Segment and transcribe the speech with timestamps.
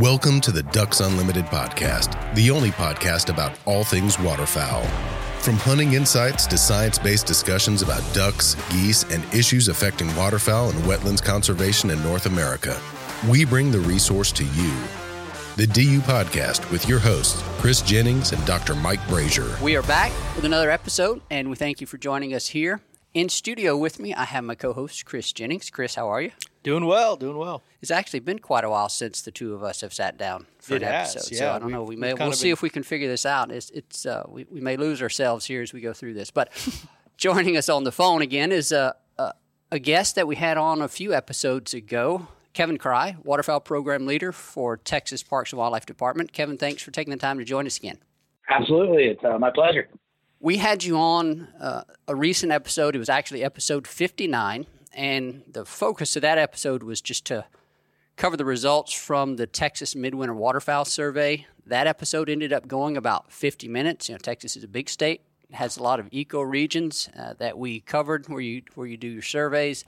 [0.00, 4.82] Welcome to the Ducks Unlimited podcast, the only podcast about all things waterfowl.
[5.38, 10.80] From hunting insights to science based discussions about ducks, geese, and issues affecting waterfowl and
[10.80, 12.76] wetlands conservation in North America,
[13.28, 14.74] we bring the resource to you.
[15.54, 18.74] The DU Podcast with your hosts, Chris Jennings and Dr.
[18.74, 19.60] Mike Brasher.
[19.60, 22.80] We are back with another episode, and we thank you for joining us here.
[23.12, 25.70] In studio with me, I have my co host, Chris Jennings.
[25.70, 26.32] Chris, how are you?
[26.64, 27.62] Doing well, doing well.
[27.80, 30.74] It's actually been quite a while since the two of us have sat down for
[30.74, 31.32] It an has, episode.
[31.34, 31.38] yeah.
[31.38, 31.82] so I don't We've- know.
[31.84, 33.52] We we've may we'll see been- if we can figure this out.
[33.52, 36.30] It's it's uh, we, we may lose ourselves here as we go through this.
[36.32, 36.50] But
[37.16, 39.32] joining us on the phone again is a, a
[39.70, 42.28] a guest that we had on a few episodes ago.
[42.54, 46.32] Kevin Kraai, waterfowl program leader for Texas Parks and Wildlife Department.
[46.32, 47.98] Kevin, thanks for taking the time to join us again.
[48.48, 49.04] Absolutely.
[49.08, 49.88] It's uh, my pleasure.
[50.38, 52.94] We had you on uh, a recent episode.
[52.94, 54.66] It was actually episode 59.
[54.94, 57.46] And the focus of that episode was just to
[58.16, 61.46] cover the results from the Texas Midwinter Waterfowl Survey.
[61.66, 64.08] That episode ended up going about 50 minutes.
[64.08, 65.22] You know, Texas is a big state.
[65.50, 68.96] It has a lot of eco regions uh, that we covered where you where you
[68.96, 69.84] do your surveys.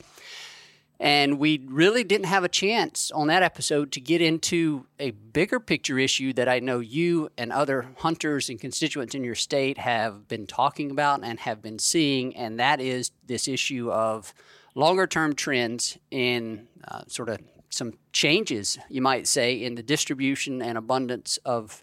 [0.98, 5.60] And we really didn't have a chance on that episode to get into a bigger
[5.60, 10.26] picture issue that I know you and other hunters and constituents in your state have
[10.26, 14.32] been talking about and have been seeing, and that is this issue of
[14.76, 20.62] longer term trends in uh, sort of some changes, you might say, in the distribution
[20.62, 21.82] and abundance of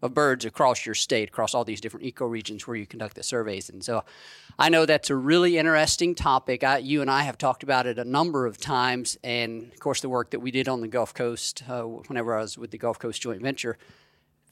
[0.00, 3.68] of birds across your state, across all these different ecoregions where you conduct the surveys.
[3.68, 4.04] And so
[4.56, 6.62] I know that's a really interesting topic.
[6.62, 9.18] I, you and I have talked about it a number of times.
[9.24, 12.42] And of course, the work that we did on the Gulf Coast, uh, whenever I
[12.42, 13.76] was with the Gulf Coast Joint Venture,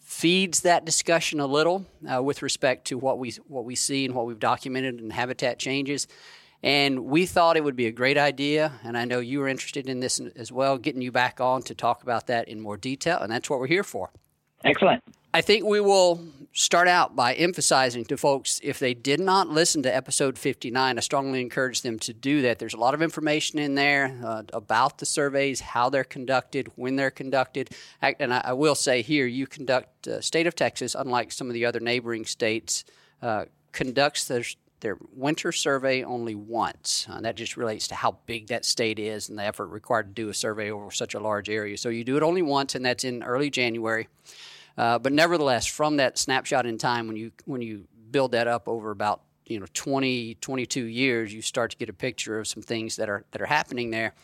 [0.01, 4.15] feeds that discussion a little uh, with respect to what we, what we see and
[4.15, 6.09] what we've documented in habitat changes.
[6.67, 9.89] And we thought it would be a great idea, and I know you were interested
[9.89, 13.19] in this as well, getting you back on to talk about that in more detail,
[13.21, 14.11] and that's what we're here for.
[14.65, 15.05] Excellent.
[15.33, 16.21] I think we will
[16.53, 21.01] start out by emphasizing to folks if they did not listen to episode 59, I
[21.01, 22.59] strongly encourage them to do that.
[22.59, 26.97] There's a lot of information in there uh, about the surveys, how they're conducted, when
[26.97, 27.71] they're conducted.
[28.03, 31.55] And I, I will say here, you conduct, uh, state of Texas, unlike some of
[31.55, 32.85] the other neighboring states,
[33.23, 34.43] uh, conducts their,
[34.81, 37.07] their winter survey only once.
[37.11, 40.23] Uh, that just relates to how big that state is and the effort required to
[40.23, 41.77] do a survey over such a large area.
[41.77, 44.09] So you do it only once, and that's in early January.
[44.77, 48.69] Uh, but nevertheless, from that snapshot in time, when you when you build that up
[48.69, 52.63] over about you know 20, 22 years, you start to get a picture of some
[52.63, 54.15] things that are that are happening there.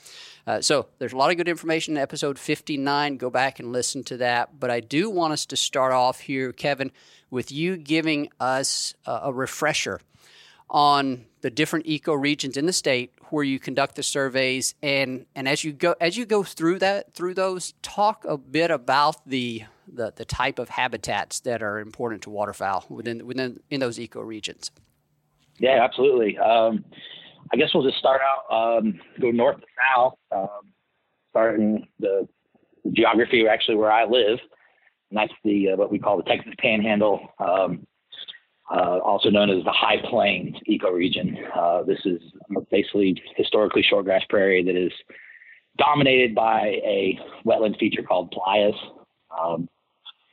[0.47, 3.17] Uh, so there's a lot of good information in episode 59.
[3.17, 4.59] Go back and listen to that.
[4.59, 6.91] But I do want us to start off here, Kevin,
[7.31, 10.01] with you giving us a, a refresher
[10.72, 15.62] on the different ecoregions in the state where you conduct the surveys and and as
[15.62, 20.12] you go as you go through that through those talk a bit about the the,
[20.16, 24.71] the type of habitats that are important to waterfowl within within in those ecoregions.
[25.59, 26.38] Yeah, absolutely.
[26.38, 26.84] Um,
[27.53, 30.72] I guess we'll just start out, um, go north to south, um,
[31.31, 32.27] starting the
[32.93, 34.38] geography actually where I live.
[35.11, 37.87] And that's the uh, what we call the Texas Panhandle, um,
[38.75, 41.37] uh, also known as the High Plains ecoregion.
[41.55, 42.21] Uh, this is
[42.71, 44.93] basically historically shortgrass prairie that is
[45.78, 48.75] dominated by a wetland feature called playas.
[49.38, 49.69] Um,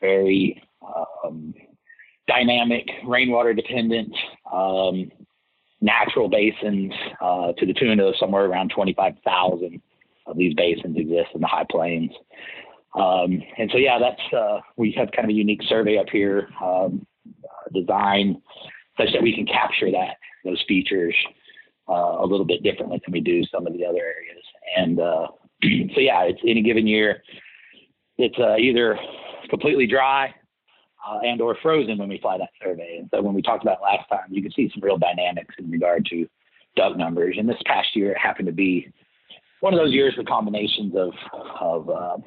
[0.01, 0.61] very
[1.25, 1.53] um,
[2.27, 4.13] dynamic, rainwater dependent,
[4.51, 5.11] um,
[5.81, 9.81] natural basins uh, to the tune of somewhere around 25,000
[10.27, 12.11] of these basins exist in the high plains.
[12.95, 16.49] Um, and so, yeah, that's uh, we have kind of a unique survey up here,
[16.63, 17.05] um,
[17.73, 18.37] designed
[18.97, 21.15] such that we can capture that those features
[21.87, 24.43] uh, a little bit differently than we do some of the other areas.
[24.77, 25.27] And uh,
[25.95, 27.23] so, yeah, it's any given year,
[28.17, 28.97] it's uh, either
[29.49, 30.33] completely dry
[31.07, 32.97] uh, and or frozen when we fly that survey.
[32.99, 35.69] And so when we talked about last time, you can see some real dynamics in
[35.71, 36.27] regard to
[36.75, 37.35] duck numbers.
[37.39, 38.91] And this past year, it happened to be
[39.61, 41.11] one of those years with combinations of
[41.59, 42.17] of uh,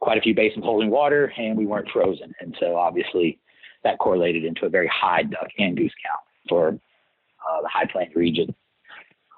[0.00, 2.32] quite a few basins holding water, and we weren't frozen.
[2.40, 3.38] And so obviously
[3.84, 8.14] that correlated into a very high duck and goose count for uh, the high plains
[8.16, 8.54] region.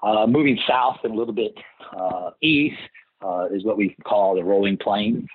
[0.01, 1.53] Uh, moving south and a little bit
[1.95, 2.77] uh, east,
[3.21, 5.25] uh, is what we call the rolling plains.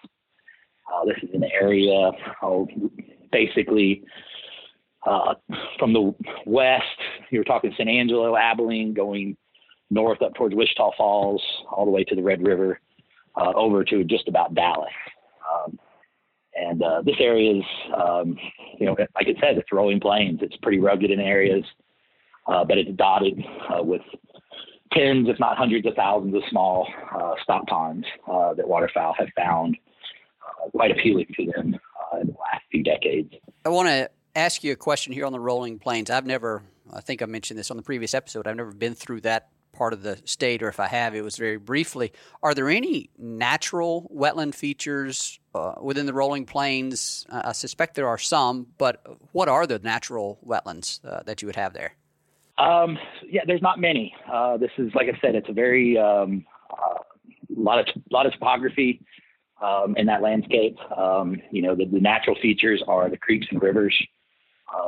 [0.92, 2.10] Uh, this is an area,
[2.42, 2.68] oh,
[3.30, 4.02] basically
[5.06, 5.34] uh,
[5.78, 6.14] from the
[6.46, 6.84] west.
[7.30, 9.36] You're talking San Angelo, Abilene, going
[9.90, 12.80] north up towards Wichita Falls, all the way to the Red River,
[13.36, 14.92] over to just about Dallas.
[15.52, 15.78] Um,
[16.54, 17.64] and uh, this area is,
[17.96, 18.36] um,
[18.78, 20.40] you know, like it said, it's rolling plains.
[20.42, 21.64] It's pretty rugged in areas,
[22.46, 24.02] uh, but it's dotted uh, with
[24.92, 29.28] tens, if not hundreds of thousands of small uh, stock ponds uh, that waterfowl have
[29.36, 29.76] found
[30.42, 31.78] uh, quite appealing to them
[32.20, 33.32] in the last few decades.
[33.64, 36.10] I want to ask you a question here on the rolling plains.
[36.10, 36.62] I've never,
[36.92, 39.48] I think I mentioned this on the previous episode, I've never been through that
[39.82, 42.12] part of the state, or if I have, it was very briefly.
[42.40, 47.26] Are there any natural wetland features uh, within the rolling plains?
[47.28, 51.46] Uh, I suspect there are some, but what are the natural wetlands uh, that you
[51.46, 51.96] would have there?
[52.58, 52.96] Um,
[53.28, 54.14] yeah, there's not many.
[54.32, 57.02] Uh, this is, like I said, it's a very um, uh,
[57.50, 59.04] lot of lot of topography
[59.60, 60.78] um, in that landscape.
[60.96, 64.00] Um, you know, the, the, natural features are the creeks and rivers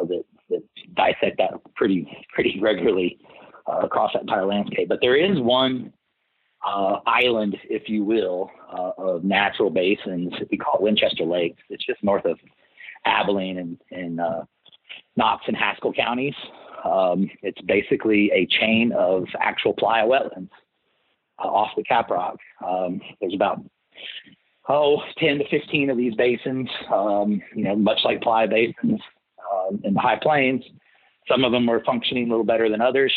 [0.09, 0.63] that, that
[0.95, 3.19] dissect that pretty pretty regularly
[3.71, 4.89] uh, across that entire landscape.
[4.89, 5.93] But there is one
[6.67, 10.33] uh, island, if you will, uh, of natural basins.
[10.51, 11.63] We call it Winchester Lakes.
[11.69, 12.39] It's just north of
[13.05, 14.43] Abilene and, and uh,
[15.17, 16.35] Knox and Haskell counties.
[16.85, 20.51] Um, it's basically a chain of actual playa wetlands
[21.43, 22.37] uh, off the Caprock.
[22.65, 23.61] Um, there's about
[24.69, 26.69] oh 10 to 15 of these basins.
[26.93, 29.01] Um, you know, much like playa basins
[29.53, 30.63] um, in the high plains.
[31.29, 33.13] Some of them are functioning a little better than others.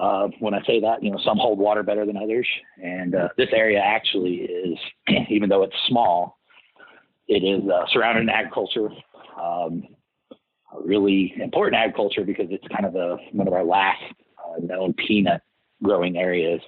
[0.00, 2.48] Uh, when I say that, you know, some hold water better than others,
[2.82, 4.78] and uh, this area actually is,
[5.28, 6.38] even though it's small,
[7.28, 8.88] it is uh, surrounded in agriculture.
[9.38, 9.84] Um,
[10.82, 14.02] really important agriculture because it's kind of the one of our last
[14.38, 15.42] uh, known peanut
[15.82, 16.62] growing areas,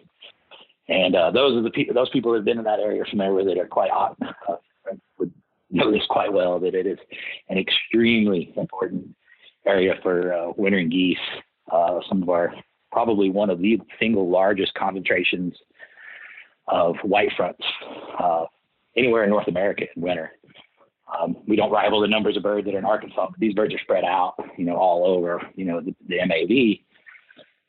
[0.89, 3.07] and uh, those are the people those people that have been in that area are
[3.07, 4.15] familiar with it are quite hot.
[5.19, 5.33] Would
[5.71, 6.99] know this quite well that it is
[7.49, 9.17] an extremely important
[9.67, 11.17] area for wintering geese.
[11.71, 12.53] Some of our
[12.93, 15.55] probably one of the single largest concentrations
[16.69, 17.65] of white fronts
[18.21, 18.45] uh,
[18.97, 20.33] anywhere in North America in winter.
[21.21, 23.75] Um, we don't rival the numbers of birds that are in Arkansas, but these birds
[23.75, 26.79] are spread out, you know, all over, you know, the, the MAV.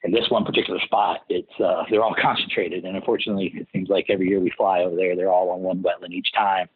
[0.04, 4.08] And this one particular spot, it's uh, they're all concentrated, and unfortunately, it seems like
[4.10, 6.68] every year we fly over there, they're all on one wetland each time.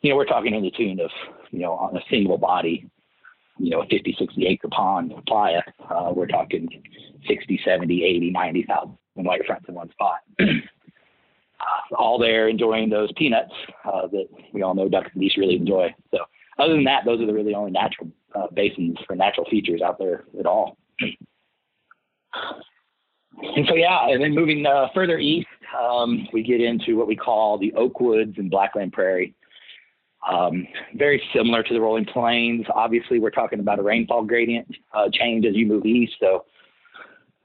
[0.00, 1.10] You know, we're talking in the tune of,
[1.50, 2.88] you know, on a single body,
[3.58, 5.62] you know, a 50, 60 acre pond playa.
[5.90, 6.68] Uh, we're talking
[7.28, 10.18] 60, 70, 80, 90,000 white fronts in one spot.
[10.40, 13.52] uh, all there enjoying those peanuts
[13.84, 15.94] uh, that we all know ducks and geese really enjoy.
[16.10, 16.18] So,
[16.58, 19.98] other than that, those are the really only natural uh, basins for natural features out
[19.98, 20.78] there at all.
[23.42, 25.48] And so, yeah, and then moving uh, further east,
[25.78, 29.34] um, we get into what we call the oak woods and blackland prairie.
[30.30, 32.66] Um, very similar to the rolling plains.
[32.74, 36.14] Obviously, we're talking about a rainfall gradient uh, change as you move east.
[36.18, 36.44] So,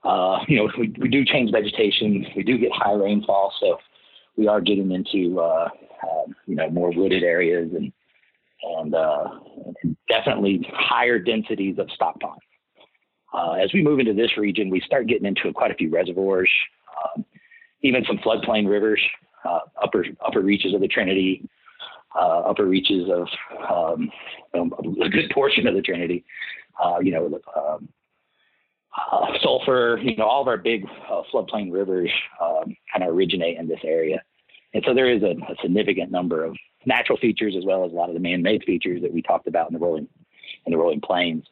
[0.03, 2.25] uh, you know, we, we do change vegetation.
[2.35, 3.53] We do get high rainfall.
[3.59, 3.77] So,
[4.35, 5.69] we are getting into, uh,
[6.03, 7.91] um, you know, more wooded areas and,
[8.63, 9.25] and, uh,
[10.07, 12.41] definitely higher densities of stock ponds.
[13.33, 16.49] Uh, as we move into this region, we start getting into quite a few reservoirs,
[17.15, 17.23] um,
[17.81, 19.01] even some floodplain rivers,
[19.45, 21.47] uh, upper upper reaches of the Trinity,
[22.19, 23.27] uh, upper reaches of
[23.69, 24.11] um,
[24.53, 26.23] a good portion of the Trinity.
[26.83, 27.89] Uh, you know, um,
[28.97, 29.99] uh, sulfur.
[30.01, 32.09] You know, all of our big uh, floodplain rivers
[32.41, 34.21] um, kind of originate in this area,
[34.73, 37.95] and so there is a, a, significant number of natural features as well as a
[37.95, 40.07] lot of the man-made features that we talked about in the rolling
[40.65, 41.45] in the rolling plains.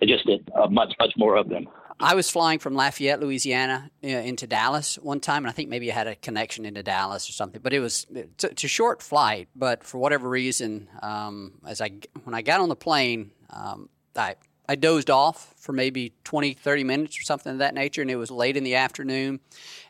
[0.00, 1.66] It just did uh, much much more of them.
[2.00, 5.94] I was flying from Lafayette, Louisiana, into Dallas one time, and I think maybe I
[5.94, 7.60] had a connection into Dallas or something.
[7.60, 9.48] But it was it's a, it's a short flight.
[9.56, 11.90] But for whatever reason, um, as I
[12.24, 14.36] when I got on the plane, um, I
[14.68, 18.16] I dozed off for maybe 20, 30 minutes or something of that nature, and it
[18.16, 19.40] was late in the afternoon,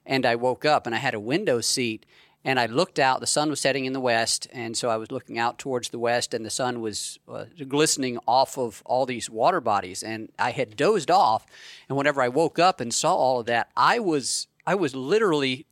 [0.07, 2.07] and I woke up and I had a window seat
[2.49, 3.21] and I looked out.
[3.21, 5.99] The sun was setting in the west, and so I was looking out towards the
[5.99, 10.03] west, and the sun was uh, glistening off of all these water bodies.
[10.03, 11.45] And I had dozed off,
[11.91, 15.67] and whenever I woke up and saw all of that, I was I was literally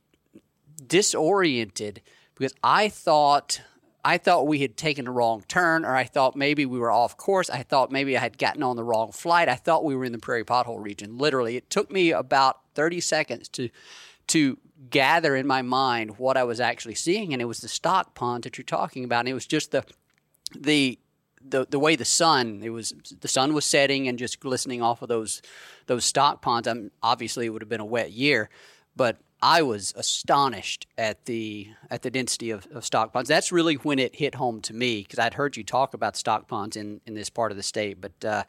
[0.85, 2.03] disoriented
[2.35, 3.59] because I thought
[4.05, 7.17] I thought we had taken a wrong turn, or I thought maybe we were off
[7.17, 7.49] course.
[7.49, 9.49] I thought maybe I had gotten on the wrong flight.
[9.49, 11.17] I thought we were in the prairie pothole region.
[11.17, 13.71] Literally, it took me about 30 seconds to
[14.27, 18.15] to gather in my mind what I was actually seeing, and it was the stock
[18.15, 19.83] pond that you're talking about, and it was just the
[20.55, 20.99] the
[21.49, 25.01] the the way the sun it was the sun was setting and just glistening off
[25.01, 25.41] of those
[25.87, 26.67] those stock ponds.
[26.67, 28.49] I'm, obviously, it would have been a wet year,
[28.95, 33.29] but I was astonished at the at the density of, of stock ponds.
[33.29, 36.47] That's really when it hit home to me because I'd heard you talk about stock
[36.47, 38.01] ponds in, in this part of the state.
[38.01, 38.43] But uh,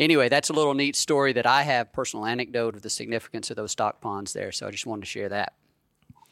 [0.00, 3.56] anyway, that's a little neat story that I have personal anecdote of the significance of
[3.56, 4.50] those stock ponds there.
[4.50, 5.54] So I just wanted to share that.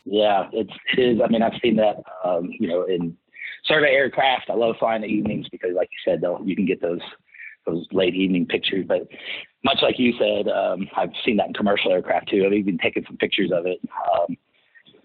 [0.04, 1.20] Yeah, it's it is.
[1.22, 1.96] I mean, I've seen that.
[2.24, 3.16] Um, you know, in
[3.64, 6.80] survey aircraft, I love flying the evenings because, like you said, though, you can get
[6.80, 7.00] those
[7.66, 8.86] those late evening pictures.
[8.88, 9.08] But
[9.64, 12.44] much like you said, um, I've seen that in commercial aircraft too.
[12.46, 13.78] I've even taken some pictures of it.
[14.14, 14.36] Um,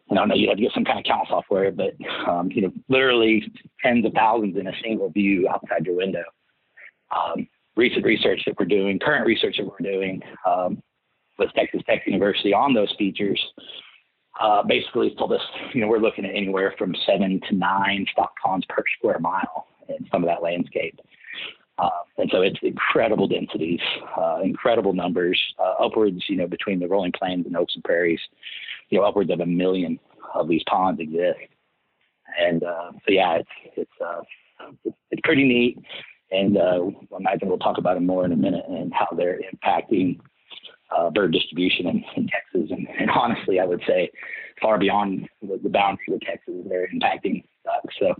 [0.10, 1.94] and I know you have to get some kind of count software, but
[2.28, 3.52] um, you know, literally
[3.84, 6.24] tens of thousands in a single view outside your window.
[7.16, 10.82] Um, recent research that we're doing, current research that we're doing um,
[11.38, 13.42] with Texas Tech University on those features,
[14.40, 15.42] uh, basically told us,
[15.74, 19.68] you know, we're looking at anywhere from seven to nine stock ponds per square mile
[19.90, 21.00] in some of that landscape.
[21.78, 23.82] Uh, and so it's incredible densities,
[24.18, 28.20] uh, incredible numbers, uh, upwards, you know, between the rolling plains and oaks and prairies,
[28.90, 30.00] you know, upwards of a million
[30.34, 31.40] of these ponds exist.
[32.40, 34.22] And uh, so, yeah, it's it's, uh,
[34.86, 35.78] it's, it's pretty neat.
[36.32, 36.78] And I
[37.18, 40.20] imagine we'll talk about it more in a minute and how they're impacting
[40.96, 42.72] uh, bird distribution in, in Texas.
[42.72, 44.12] And, and, honestly, I would say
[44.62, 47.96] far beyond the, the boundaries of Texas, they're impacting ducks.
[48.00, 48.16] So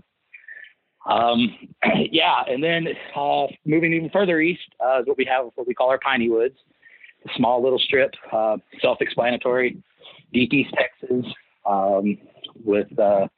[1.06, 1.56] um,
[2.10, 5.74] yeah, and then uh, moving even further east uh, is what we have, what we
[5.74, 6.56] call our piney woods,
[7.24, 9.76] a small little strip, uh, self-explanatory,
[10.32, 11.24] deep east Texas,
[11.64, 12.18] um,
[12.64, 13.28] with uh,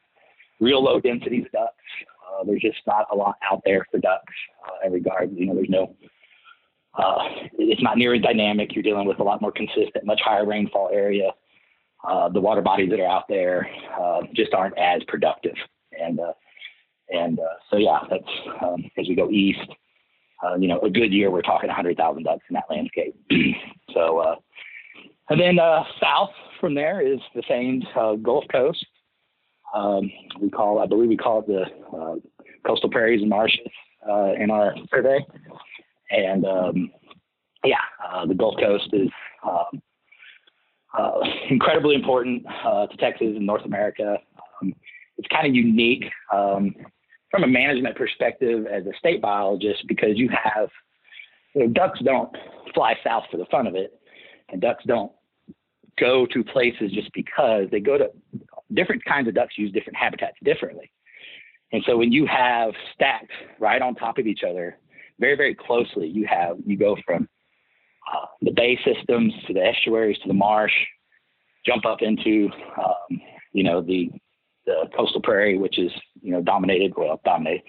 [0.61, 1.75] real low density ducks.
[2.27, 4.35] Uh, there's just not a lot out there for ducks
[4.85, 5.31] in regard.
[5.35, 5.95] You know, there's no.
[7.59, 8.75] It's not near as dynamic.
[8.75, 11.31] You're dealing with a lot more consistent, much higher rainfall area.
[12.33, 13.69] the water bodies that are out there
[14.35, 15.55] just aren't as productive,
[15.93, 16.21] and
[17.11, 19.71] and uh, so, yeah, that's um, as we go east.
[20.43, 23.15] Uh, you know, a good year, we're talking 100,000 ducks in that landscape.
[23.95, 24.37] so, uh,
[25.31, 27.43] and then uh, south from there is the
[27.97, 28.87] uh, Gulf Coast.
[29.75, 31.65] Um, we call, I believe, we call it the
[31.97, 32.15] uh,
[32.65, 33.67] coastal prairies and marshes
[34.09, 35.19] uh, in our survey.
[36.11, 36.91] And um,
[37.65, 39.09] yeah, uh, the Gulf Coast is
[39.45, 39.83] um,
[40.99, 44.17] uh, incredibly important uh, to Texas and North America.
[44.63, 44.75] Um,
[45.17, 46.05] it's kind of unique.
[46.33, 46.75] Um,
[47.31, 50.71] from a management perspective as a state biologist because you have
[51.55, 52.35] you know, ducks don't
[52.75, 53.93] fly south for the fun of it,
[54.49, 55.13] and ducks don't
[55.99, 58.11] go to places just because they go to
[58.75, 60.91] different kinds of ducks use different habitats differently.
[61.73, 64.79] And so when you have stacked right on top of each other,
[65.19, 67.29] very very closely, you have you go from
[68.13, 70.73] uh, the bay systems to the estuaries to the marsh,
[71.67, 73.21] jump up into um,
[73.53, 74.11] you know the
[74.67, 77.63] the coastal prairie, which is you know dominated, well dominated,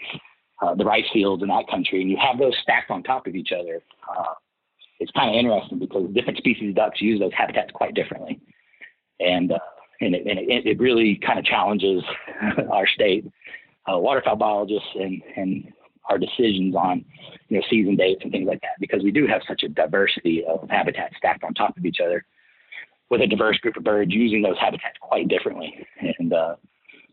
[0.62, 3.36] uh, the rice fields in that country, and you have those stacked on top of
[3.36, 3.82] each other.
[4.10, 4.34] Uh,
[5.00, 8.40] it's kind of interesting because different species of ducks use those habitats quite differently,
[9.20, 9.60] and uh,
[10.02, 12.04] and, it, and it, it really kind of challenges
[12.72, 13.26] our state
[13.92, 15.74] uh, waterfowl biologists and and
[16.10, 17.06] our decisions on
[17.48, 20.44] you know season dates and things like that because we do have such a diversity
[20.46, 22.26] of habitats stacked on top of each other
[23.10, 25.88] with a diverse group of birds using those habitats quite differently
[26.20, 26.56] and uh,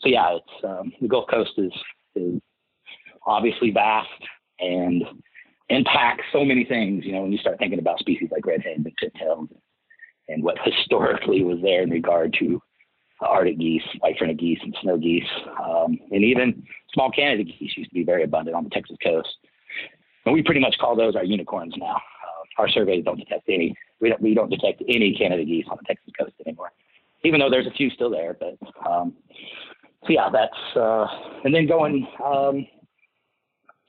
[0.00, 1.72] so yeah, it's um, the Gulf Coast is
[2.14, 2.40] is
[3.26, 4.08] obviously vast
[4.60, 5.02] and
[5.68, 7.04] impacts so many things.
[7.04, 9.48] You know, when you start thinking about species like redheads and pintails
[10.28, 12.60] and what historically was there in regard to
[13.20, 15.24] Arctic geese, white-fronted geese, and snow geese,
[15.62, 19.28] um, and even small Canada geese used to be very abundant on the Texas coast.
[20.24, 21.94] And we pretty much call those our unicorns now.
[21.94, 23.74] Uh, our surveys don't detect any.
[24.00, 24.20] We don't.
[24.20, 26.72] We don't detect any Canada geese on the Texas coast anymore,
[27.24, 28.36] even though there's a few still there.
[28.38, 28.58] But
[28.88, 29.14] um,
[30.04, 31.06] so yeah, that's uh,
[31.44, 32.66] and then going um,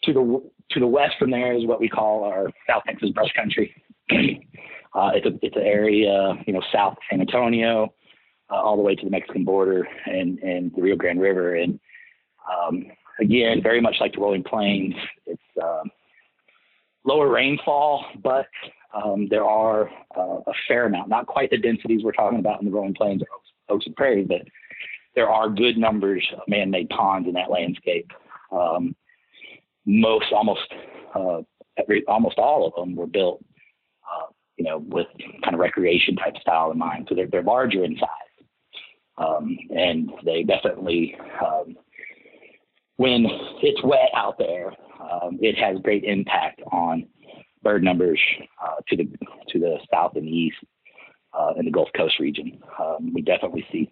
[0.04, 3.32] to the to the west from there is what we call our South Texas brush
[3.36, 3.74] country.
[4.12, 7.94] uh, it's a it's an area you know south of San Antonio,
[8.52, 11.80] uh, all the way to the Mexican border and and the Rio Grande River, and
[12.52, 12.86] um,
[13.20, 15.90] again very much like the Rolling Plains, it's um,
[17.04, 18.48] lower rainfall, but
[18.94, 22.66] um, there are uh, a fair amount, not quite the densities we're talking about in
[22.66, 24.42] the Rolling Plains or Oaks, Oaks and Prairies, but
[25.16, 28.12] there are good numbers of man-made ponds in that landscape.
[28.52, 28.96] Um,
[29.86, 30.72] most, almost,
[31.16, 31.42] uh,
[31.78, 33.44] every, almost all of them were built,
[34.04, 34.28] uh,
[34.58, 35.08] you know, with
[35.44, 37.08] kind of recreation type style in mind.
[37.10, 38.27] So they're, they're larger in size,
[39.18, 41.76] um, and they definitely, um,
[42.98, 43.26] when
[43.62, 47.08] it's wet out there, um, it has great impact on
[47.64, 48.20] bird numbers
[48.64, 49.06] uh, to the
[49.50, 50.58] to the south and east
[51.38, 52.60] uh, in the Gulf Coast region.
[52.80, 53.92] Um, we definitely see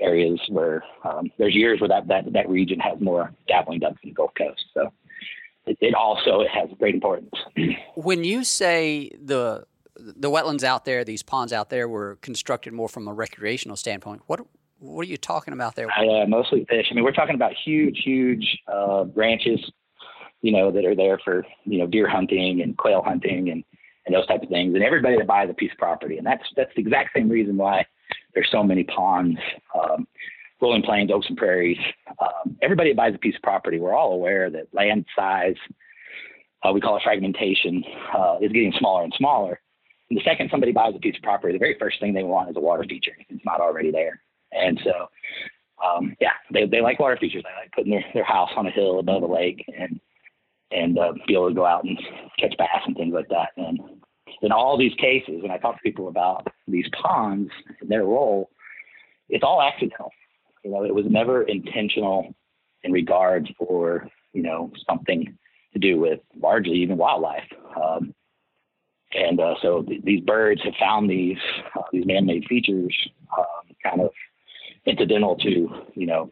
[0.00, 4.10] areas where um, there's years where that, that, that region has more dabbling ducks in
[4.10, 4.64] the Gulf Coast.
[4.72, 4.92] So
[5.66, 7.30] it, it also it has great importance.
[7.94, 9.64] when you say the
[10.00, 14.22] the wetlands out there, these ponds out there, were constructed more from a recreational standpoint.
[14.26, 14.40] What
[14.78, 15.88] what are you talking about there?
[15.90, 16.86] Uh, mostly fish.
[16.90, 19.60] I mean, we're talking about huge, huge uh, ranches,
[20.40, 23.62] you know, that are there for you know deer hunting and quail hunting and
[24.06, 24.74] and those type of things.
[24.74, 27.56] And everybody that buys a piece of property, and that's that's the exact same reason
[27.56, 27.86] why
[28.34, 29.38] there's so many ponds,
[29.74, 30.06] um,
[30.60, 31.78] rolling plains, oaks and prairies.
[32.20, 35.56] Um, everybody that buys a piece of property, we're all aware that land size,
[36.62, 37.84] uh, we call it fragmentation,
[38.16, 39.60] uh, is getting smaller and smaller.
[40.10, 42.56] The second somebody buys a piece of property, the very first thing they want is
[42.56, 43.12] a water feature.
[43.28, 44.20] It's not already there.
[44.52, 45.08] And so,
[45.84, 47.44] um, yeah, they, they like water features.
[47.44, 50.00] They like putting their, their house on a hill above a lake and
[50.72, 51.98] and uh, be able to go out and
[52.38, 53.48] catch bass and things like that.
[53.56, 53.80] And
[54.42, 57.50] in all these cases, when I talk to people about these ponds
[57.80, 58.50] and their role,
[59.28, 60.10] it's all accidental.
[60.64, 62.34] You know, it was never intentional
[62.82, 65.36] in regards for you know something
[65.72, 67.44] to do with largely even wildlife.
[67.80, 68.14] Um,
[69.12, 71.38] and uh, so th- these birds have found these
[71.76, 72.96] uh, these man-made features
[73.36, 74.10] um, kind of
[74.86, 76.30] incidental to you know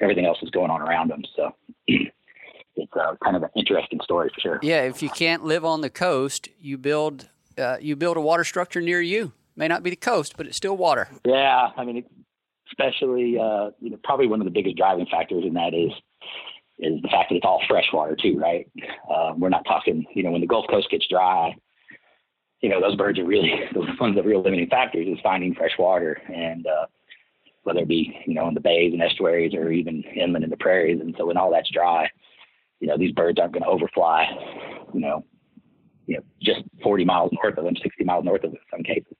[0.00, 1.22] everything else that's going on around them.
[1.36, 1.54] So
[1.86, 4.58] it's uh, kind of an interesting story for sure.
[4.62, 8.44] Yeah, if you can't live on the coast, you build uh, you build a water
[8.44, 9.32] structure near you.
[9.56, 11.08] May not be the coast, but it's still water.
[11.24, 12.04] Yeah, I mean,
[12.70, 15.90] especially uh, you know, probably one of the biggest driving factors in that is
[16.78, 18.70] is the fact that it's all fresh water too, right?
[19.12, 21.56] Uh, we're not talking, you know, when the Gulf Coast gets dry,
[22.60, 25.54] you know, those birds are really those one of the real limiting factors is finding
[25.54, 26.86] fresh water, and uh,
[27.62, 30.56] whether it be you know in the bays and estuaries or even inland in the
[30.56, 31.00] prairies.
[31.00, 32.08] And so when all that's dry,
[32.80, 34.26] you know, these birds aren't going to overfly,
[34.94, 35.24] you know,
[36.06, 38.82] you know, just 40 miles north of them, 60 miles north of them in some
[38.82, 39.14] cases.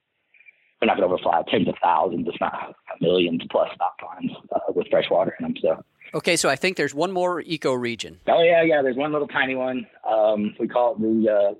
[0.80, 4.72] They're not going to overfly tens of thousands, if not millions plus stock ponds uh,
[4.74, 5.54] with fresh water in them.
[5.60, 5.84] So.
[6.14, 8.18] Okay, so I think there's one more ecoregion.
[8.28, 8.80] Oh yeah, yeah.
[8.80, 9.86] There's one little tiny one.
[10.08, 11.54] Um, we call it the uh,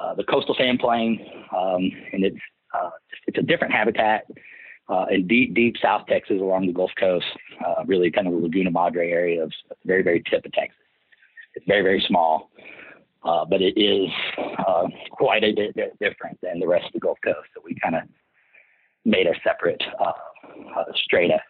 [0.00, 1.24] uh, the coastal sand plain,
[1.56, 2.36] um, and it's
[2.74, 2.90] uh,
[3.26, 4.24] it's a different habitat
[4.88, 7.26] uh, in deep, deep South Texas along the Gulf Coast.
[7.64, 9.52] Uh, really, kind of the Laguna Madre area of
[9.84, 10.76] very, very tip of Texas.
[11.54, 12.50] It's very, very small,
[13.24, 14.10] uh, but it is
[15.12, 17.48] quite a bit different than the rest of the Gulf Coast.
[17.54, 18.02] So we kind of
[19.04, 19.82] made a separate
[20.94, 21.40] strata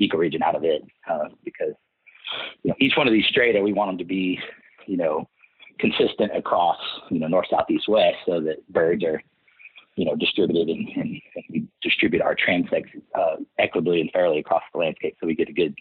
[0.00, 0.82] ecoregion out of it
[1.44, 1.72] because
[2.62, 4.38] you know each one of these strata we want them to be
[4.86, 5.26] you know
[5.78, 6.78] consistent across
[7.10, 9.22] you know north, south, east, west, so that birds are
[9.96, 14.78] you know distributed and, and, we distribute our transects uh, equitably and fairly across the
[14.78, 15.74] landscape, so we get a good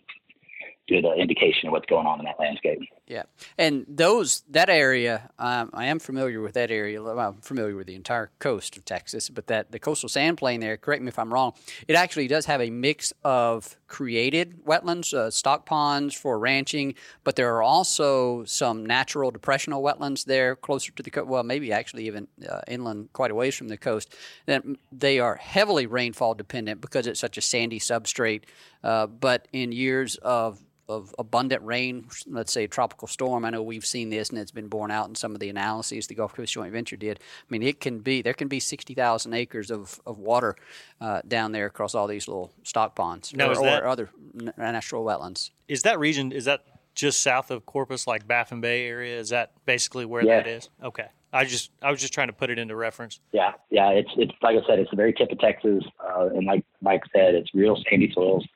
[0.88, 2.80] good uh, indication of what's going on in that landscape.
[3.08, 3.24] Yeah,
[3.58, 7.02] and those that area, um, I am familiar with that area.
[7.02, 10.60] Well, I'm familiar with the entire coast of Texas, but that the coastal sand plain
[10.60, 10.78] there.
[10.78, 11.54] Correct me if I'm wrong.
[11.88, 17.36] It actually does have a mix of created wetlands, uh, stock ponds for ranching, but
[17.36, 21.28] there are also some natural depressional wetlands there closer to the coast.
[21.28, 24.14] Well, maybe actually even uh, inland, quite a ways from the coast.
[24.46, 28.44] That they are heavily rainfall dependent because it's such a sandy substrate.
[28.84, 33.44] Uh, but in years of of abundant rain, let's say a tropical storm.
[33.46, 36.08] I know we've seen this and it's been borne out in some of the analyses
[36.08, 37.20] the Gulf Coast Joint Venture did.
[37.20, 40.56] I mean, it can be, there can be 60,000 acres of, of water
[41.02, 44.10] uh, down there across all these little stock ponds now, or, that, or other
[44.58, 45.52] natural wetlands.
[45.68, 46.64] Is that region, is that
[46.96, 49.20] just south of Corpus, like Baffin Bay area?
[49.20, 50.38] Is that basically where yeah.
[50.38, 50.70] that is?
[50.84, 51.08] Okay.
[51.34, 53.20] I just I was just trying to put it into reference.
[53.34, 53.90] Yeah, yeah.
[53.90, 57.04] It's it's like I said, it's the very tip of Texas, uh, and like Mike
[57.14, 58.48] said, it's real sandy soils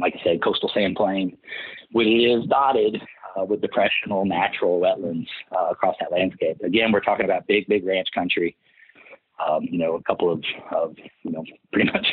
[0.00, 1.36] like I said, coastal sand plain,
[1.92, 3.00] which is dotted
[3.38, 6.60] uh, with depressional natural wetlands uh, across that landscape.
[6.62, 8.56] Again, we're talking about big, big ranch country.
[9.46, 10.42] Um, you know, a couple of,
[10.74, 12.06] of, you know, pretty much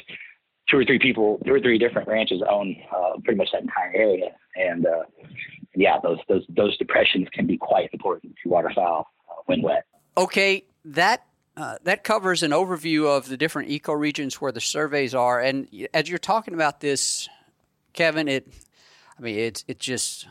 [0.69, 3.93] two or three people, two or three different ranches own uh, pretty much that entire
[3.93, 4.29] area.
[4.55, 5.03] And uh,
[5.75, 9.85] yeah, those those those depressions can be quite important to waterfowl uh, when wet.
[10.17, 11.25] Okay, that
[11.57, 15.39] uh, that covers an overview of the different ecoregions where the surveys are.
[15.39, 17.29] And as you're talking about this
[17.95, 18.47] Kevin, it,
[19.17, 20.27] I mean, it's it just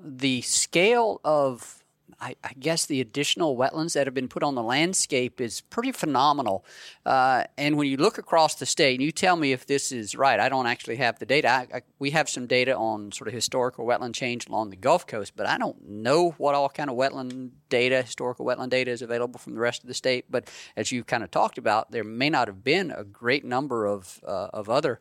[0.00, 1.78] the scale of
[2.20, 5.92] I, I, guess the additional wetlands that have been put on the landscape is pretty
[5.92, 6.64] phenomenal.
[7.06, 10.16] Uh, and when you look across the state, and you tell me if this is
[10.16, 11.48] right, I don't actually have the data.
[11.48, 15.06] I, I, we have some data on sort of historical wetland change along the Gulf
[15.06, 19.02] Coast, but I don't know what all kind of wetland data, historical wetland data, is
[19.02, 20.24] available from the rest of the state.
[20.28, 23.86] But as you've kind of talked about, there may not have been a great number
[23.86, 24.98] of uh, of other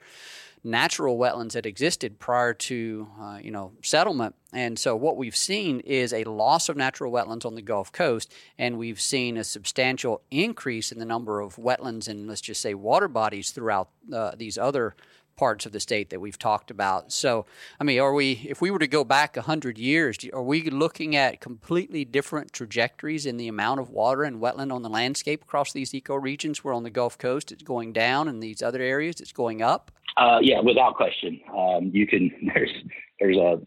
[0.64, 4.36] natural wetlands that existed prior to uh, you know settlement.
[4.54, 8.32] And so what we've seen is a loss of natural wetlands on the Gulf Coast,
[8.58, 12.74] and we've seen a substantial increase in the number of wetlands and let's just say
[12.74, 14.96] water bodies throughout uh, these other
[15.38, 17.14] parts of the state that we've talked about.
[17.14, 17.46] So,
[17.80, 21.16] I mean, are we, if we were to go back 100 years, are we looking
[21.16, 25.72] at completely different trajectories in the amount of water and wetland on the landscape across
[25.72, 29.32] these ecoregions where on the Gulf Coast it's going down and these other areas it's
[29.32, 29.92] going up?
[30.18, 31.40] Uh, yeah, without question.
[31.56, 32.72] Um, you can, there's,
[33.20, 33.62] there's a,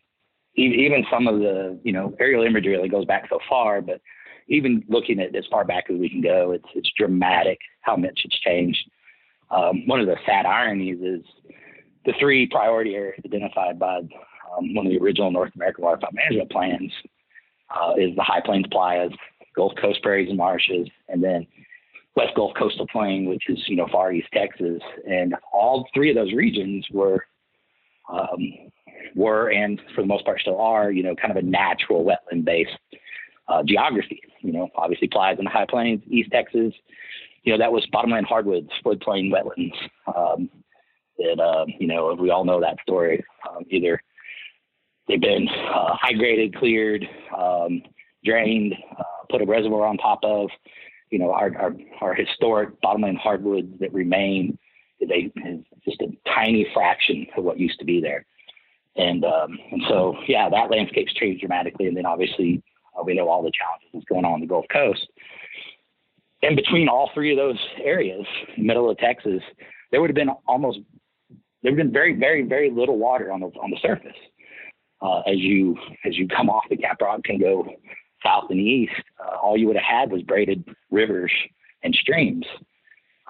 [0.56, 4.00] even some of the, you know, aerial imagery that goes back so far, but
[4.48, 8.22] even looking at as far back as we can go, it's, it's dramatic how much
[8.24, 8.90] it's changed.
[9.50, 11.24] Um, one of the sad ironies is
[12.04, 16.50] the three priority areas identified by um, one of the original North American waterfowl management
[16.50, 16.92] plans
[17.70, 19.14] uh, is the High Plains Playas,
[19.54, 21.46] Gulf Coast prairies and marshes, and then
[22.16, 26.16] West Gulf Coastal Plain, which is you know far east Texas, and all three of
[26.16, 27.24] those regions were
[28.12, 28.70] um,
[29.14, 32.44] were and for the most part still are you know kind of a natural wetland
[32.44, 32.70] based
[33.48, 34.20] uh, geography.
[34.40, 36.72] You know, obviously Playas in the High Plains, East Texas,
[37.42, 39.74] you know, that was bottomland hardwoods, floodplain wetlands.
[40.14, 40.50] Um,
[41.20, 43.22] that, um, you know, we all know that story.
[43.48, 44.02] Um, either
[45.08, 47.06] they've been uh, high graded, cleared,
[47.36, 47.82] um,
[48.24, 50.48] drained, uh, put a reservoir on top of,
[51.10, 54.58] you know, our, our, our historic bottomland hardwoods that remain
[55.00, 55.08] is
[55.84, 58.26] just a tiny fraction of what used to be there.
[58.96, 61.86] And, um, and so, yeah, that landscape's changed dramatically.
[61.86, 62.62] And then obviously,
[62.98, 65.06] uh, we know all the challenges that's going on in the Gulf Coast
[66.42, 69.42] in between all three of those areas, middle of Texas,
[69.90, 70.80] there would have been almost
[71.62, 74.16] there would have been very, very, very little water on the on the surface.
[75.02, 77.68] Uh, as you as you come off the Caprock and go
[78.24, 81.32] south and east, uh, all you would have had was braided rivers
[81.82, 82.44] and streams,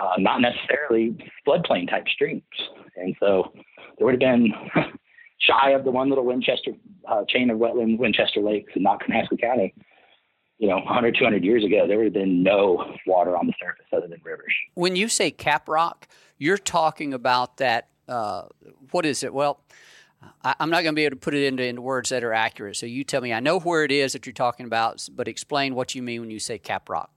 [0.01, 1.16] uh, not necessarily
[1.47, 2.43] floodplain type streams.
[2.97, 3.53] And so
[3.99, 4.53] there would have been
[5.38, 6.73] shy of the one little Winchester
[7.09, 9.75] uh, chain of wetland Winchester Lakes in Nottingham County
[10.61, 13.87] you know, 100, 200 years ago, there would have been no water on the surface
[13.97, 14.53] other than rivers.
[14.75, 16.03] When you say caprock,
[16.37, 17.88] you're talking about that.
[18.11, 18.42] Uh,
[18.90, 19.33] what is it?
[19.33, 19.61] Well,
[20.44, 22.33] I, am not going to be able to put it into, into words that are
[22.33, 22.77] accurate.
[22.77, 23.33] So you tell me.
[23.33, 26.31] I know where it is that you're talking about, but explain what you mean when
[26.31, 27.09] you say caprock.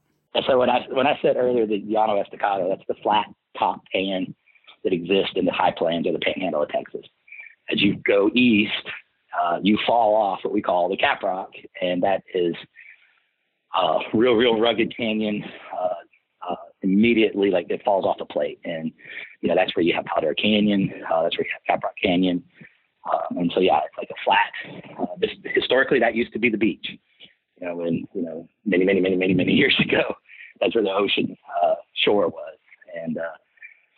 [0.47, 3.27] So when I when I said earlier the Llano Estacado, that's the flat
[3.58, 4.34] top pan
[4.84, 7.06] that exists in the high plains or the Panhandle of Texas.
[7.71, 8.71] As you go east,
[9.39, 11.51] uh, you fall off what we call the cap rock,
[11.82, 12.56] and that is
[13.75, 15.43] uh, real, real rugged canyon.
[15.71, 18.91] Uh, uh, immediately, like it falls off the plate, and
[19.43, 20.89] you know that's where you have Palo Duro Canyon.
[21.12, 22.41] Uh, that's where you have Caprock Canyon.
[23.12, 24.97] Um, and so, yeah, it's like a flat.
[24.97, 26.88] Uh, this, historically, that used to be the beach.
[27.60, 30.15] You know, when you know many, many, many, many, many years ago,
[30.62, 32.58] that's where the ocean uh, shore was.
[32.95, 33.36] And uh,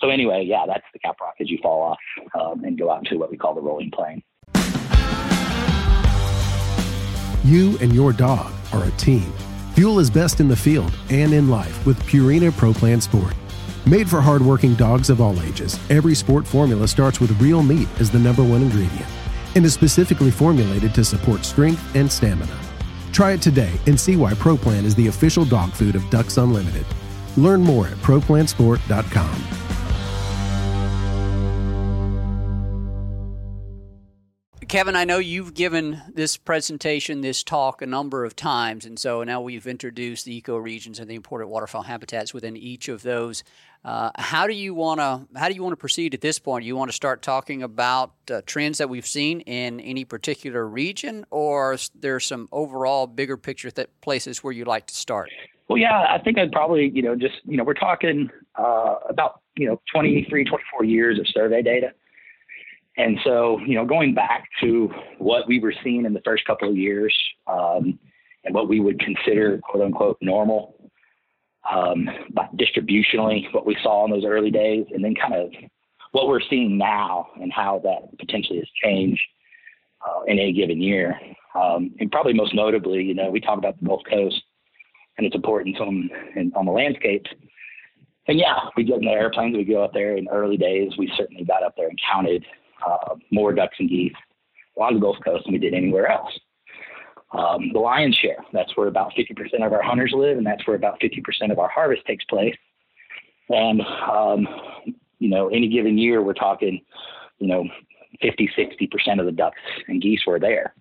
[0.02, 2.00] so, anyway, yeah, that's the Caprock as you fall off
[2.42, 4.24] um, and go out to what we call the rolling plain.
[7.44, 9.32] You and your dog are a team.
[9.76, 13.36] Fuel is best in the field and in life with Purina Pro Plan Sport.
[13.88, 18.10] Made for hardworking dogs of all ages, every sport formula starts with real meat as
[18.10, 19.06] the number one ingredient
[19.54, 22.58] and is specifically formulated to support strength and stamina.
[23.12, 26.86] Try it today and see why ProPlan is the official dog food of Ducks Unlimited.
[27.38, 29.66] Learn more at ProPlansport.com.
[34.68, 39.24] Kevin, I know you've given this presentation, this talk a number of times, and so
[39.24, 43.44] now we've introduced the ecoregions and the important waterfowl habitats within each of those.
[43.86, 46.66] Uh, how do you want to how do you want to proceed at this point?
[46.66, 51.24] You want to start talking about uh, trends that we've seen in any particular region,
[51.30, 53.70] or there's some overall bigger picture
[54.02, 55.30] places where you'd like to start?
[55.68, 59.42] Well, yeah, I think I'd probably you know just you know we're talking uh, about
[59.56, 61.92] you know 23, 24 years of survey data.
[62.98, 66.70] And so, you know, going back to what we were seeing in the first couple
[66.70, 67.14] of years
[67.46, 68.00] um,
[68.46, 70.75] and what we would consider quote unquote normal,
[71.72, 75.52] um, but distributionally, what we saw in those early days, and then kind of
[76.12, 79.22] what we're seeing now and how that potentially has changed
[80.06, 81.20] uh, in a given year.
[81.56, 84.42] Um, and probably most notably, you know, we talk about the Gulf Coast
[85.18, 86.10] and its importance on,
[86.56, 87.30] on the landscapes.
[88.28, 90.92] And yeah, we get in the airplanes, we go up there in early days.
[90.98, 92.46] We certainly got up there and counted
[92.86, 94.14] uh, more ducks and geese
[94.78, 96.32] along the Gulf Coast than we did anywhere else.
[97.38, 100.76] Um, the lion's share, that's where about 50% of our hunters live, and that's where
[100.76, 102.56] about 50% of our harvest takes place.
[103.50, 104.48] And, um,
[105.20, 106.82] you know, any given year, we're talking,
[107.40, 107.66] you know,
[108.22, 110.74] 50, 60% of the ducks and geese were there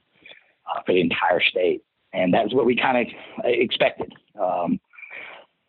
[0.66, 1.82] uh, for the entire state.
[2.12, 4.12] And that's what we kind of expected.
[4.40, 4.78] Um,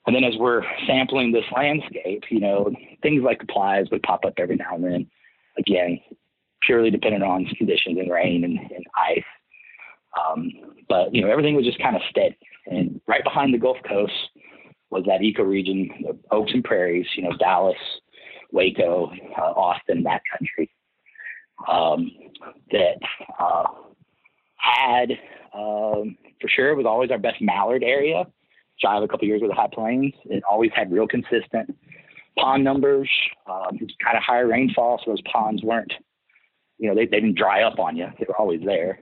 [0.06, 2.72] and then as we're sampling this landscape, you know,
[3.02, 5.08] things like the Playas would pop up every now and then
[5.58, 6.00] again,
[6.62, 9.24] purely dependent on conditions and rain and, and ice.
[10.16, 10.52] Um,
[10.88, 12.38] but you know, everything was just kind of steady.
[12.68, 14.14] And right behind the Gulf Coast
[14.90, 17.06] was that ecoregion of oaks and prairies.
[17.16, 17.78] You know, Dallas,
[18.52, 20.72] Waco, uh, Austin, that country,
[21.70, 22.12] um,
[22.72, 22.98] that
[23.40, 23.66] uh,
[24.58, 25.12] had
[25.54, 28.26] um, for sure was always our best mallard area.
[28.84, 31.76] Of a couple years with the high plains, it always had real consistent
[32.38, 33.10] pond numbers.
[33.50, 35.92] Um, kind of higher rainfall, so those ponds weren't,
[36.78, 38.08] you know, they, they didn't dry up on you.
[38.20, 39.00] They were always there.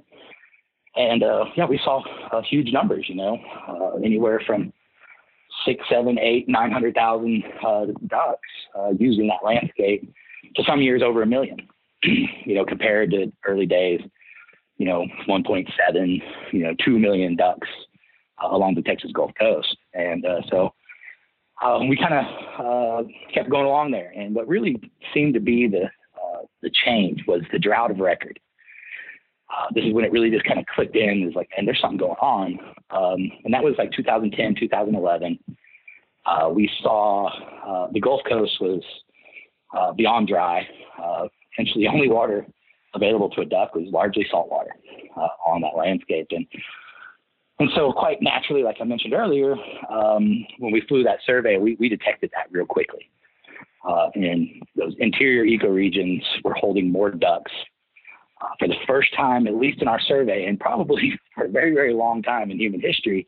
[0.95, 3.05] And uh, yeah, we saw uh, huge numbers.
[3.07, 4.71] You know, uh, anywhere from
[5.65, 10.13] six, seven, eight, nine hundred thousand uh, ducks uh, using that landscape.
[10.55, 11.57] To some years, over a million.
[12.03, 14.01] you know, compared to early days,
[14.77, 17.67] you know, 1.7, you know, 2 million ducks
[18.43, 19.77] uh, along the Texas Gulf Coast.
[19.93, 20.73] And uh, so
[21.63, 24.11] um, we kind of kept going along there.
[24.15, 24.81] And what really
[25.13, 25.89] seemed to be the
[26.63, 28.39] the change was the drought of record.
[29.53, 31.27] Uh, this is when it really just kind of clicked in.
[31.27, 32.59] Is like, and there's something going on.
[32.89, 35.39] Um, and that was like 2010, 2011.
[36.25, 37.27] Uh, we saw
[37.67, 38.81] uh, the Gulf Coast was
[39.77, 40.67] uh, beyond dry.
[41.53, 42.45] essentially, the only water
[42.95, 44.71] available to a duck was largely salt water
[45.45, 46.27] on that landscape.
[46.31, 46.47] And
[47.59, 49.55] and so, quite naturally, like I mentioned earlier,
[49.89, 53.09] um, when we flew that survey, we, we detected that real quickly.
[53.87, 57.51] Uh, and those interior ecoregions were holding more ducks
[58.43, 61.73] uh, for the first time, at least in our survey, and probably for a very,
[61.73, 63.27] very long time in human history.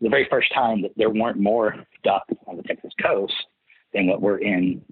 [0.00, 3.34] The very first time that there weren't more duck on the Texas coast
[3.94, 4.82] than what were in,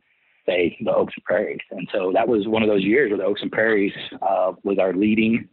[0.47, 1.61] say, the Oaks and Prairies.
[1.71, 4.79] And so that was one of those years where the Oaks and Prairies uh, was
[4.79, 5.47] our leading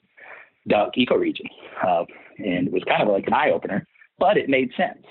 [0.69, 1.49] duck ecoregion.
[1.85, 2.05] Uh,
[2.37, 3.85] and it was kind of like an eye opener,
[4.19, 5.05] but it made sense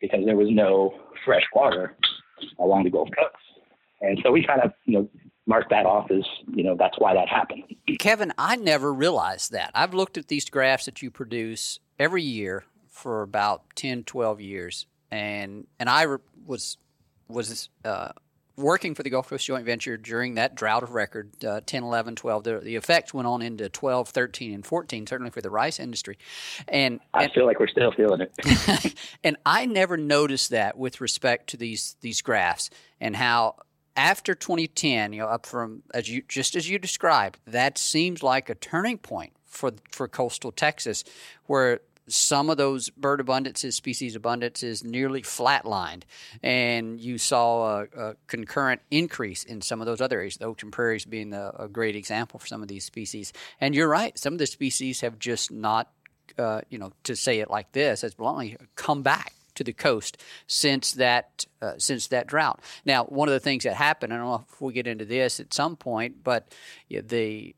[0.00, 0.94] because there was no
[1.24, 1.96] fresh water
[2.58, 3.36] along the Gulf Coast.
[4.00, 5.08] And so we kind of, you know,
[5.50, 7.64] marked that off as, you know, that's why that happened.
[7.98, 9.72] Kevin, I never realized that.
[9.74, 14.86] I've looked at these graphs that you produce every year for about 10, 12 years.
[15.10, 16.06] And, and I
[16.46, 16.78] was,
[17.28, 18.12] was, uh,
[18.56, 22.14] working for the Gulf Coast Joint Venture during that drought of record, uh, 10, 11,
[22.16, 22.44] 12.
[22.44, 26.18] The, the effects went on into 12, 13, and 14, certainly for the rice industry.
[26.68, 28.94] And I and, feel like we're still feeling it.
[29.24, 33.56] and I never noticed that with respect to these these graphs and how
[33.96, 38.48] after 2010, you know, up from as you just as you described, that seems like
[38.48, 41.04] a turning point for for coastal Texas,
[41.46, 46.02] where some of those bird abundances, species abundances, nearly flatlined,
[46.42, 50.36] and you saw a, a, concurrent increase in some of those other areas.
[50.36, 53.32] The and prairies being a, a, great example for some of these species.
[53.60, 55.90] And you're right; some of the species have just not,
[56.38, 60.16] uh, you know, to say it like this, as bluntly, come back to the coast
[60.46, 62.60] since that uh, since that drought.
[62.86, 65.38] Now, one of the things that happened, I don't know if we get into this
[65.38, 66.54] at some point, but
[66.88, 67.54] the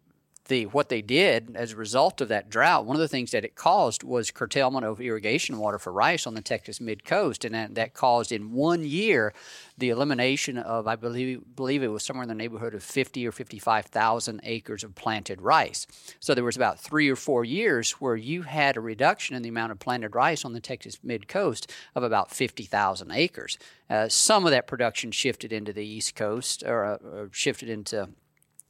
[0.52, 3.44] the what they did as a result of that drought, one of the things that
[3.44, 7.54] it caused was curtailment of irrigation water for rice on the Texas mid coast, and
[7.54, 9.32] that, that caused in one year
[9.78, 13.32] the elimination of I believe believe it was somewhere in the neighborhood of fifty or
[13.32, 15.86] fifty five thousand acres of planted rice.
[16.20, 19.48] So there was about three or four years where you had a reduction in the
[19.48, 23.58] amount of planted rice on the Texas mid coast of about fifty thousand acres.
[23.88, 28.08] Uh, some of that production shifted into the east coast or, uh, or shifted into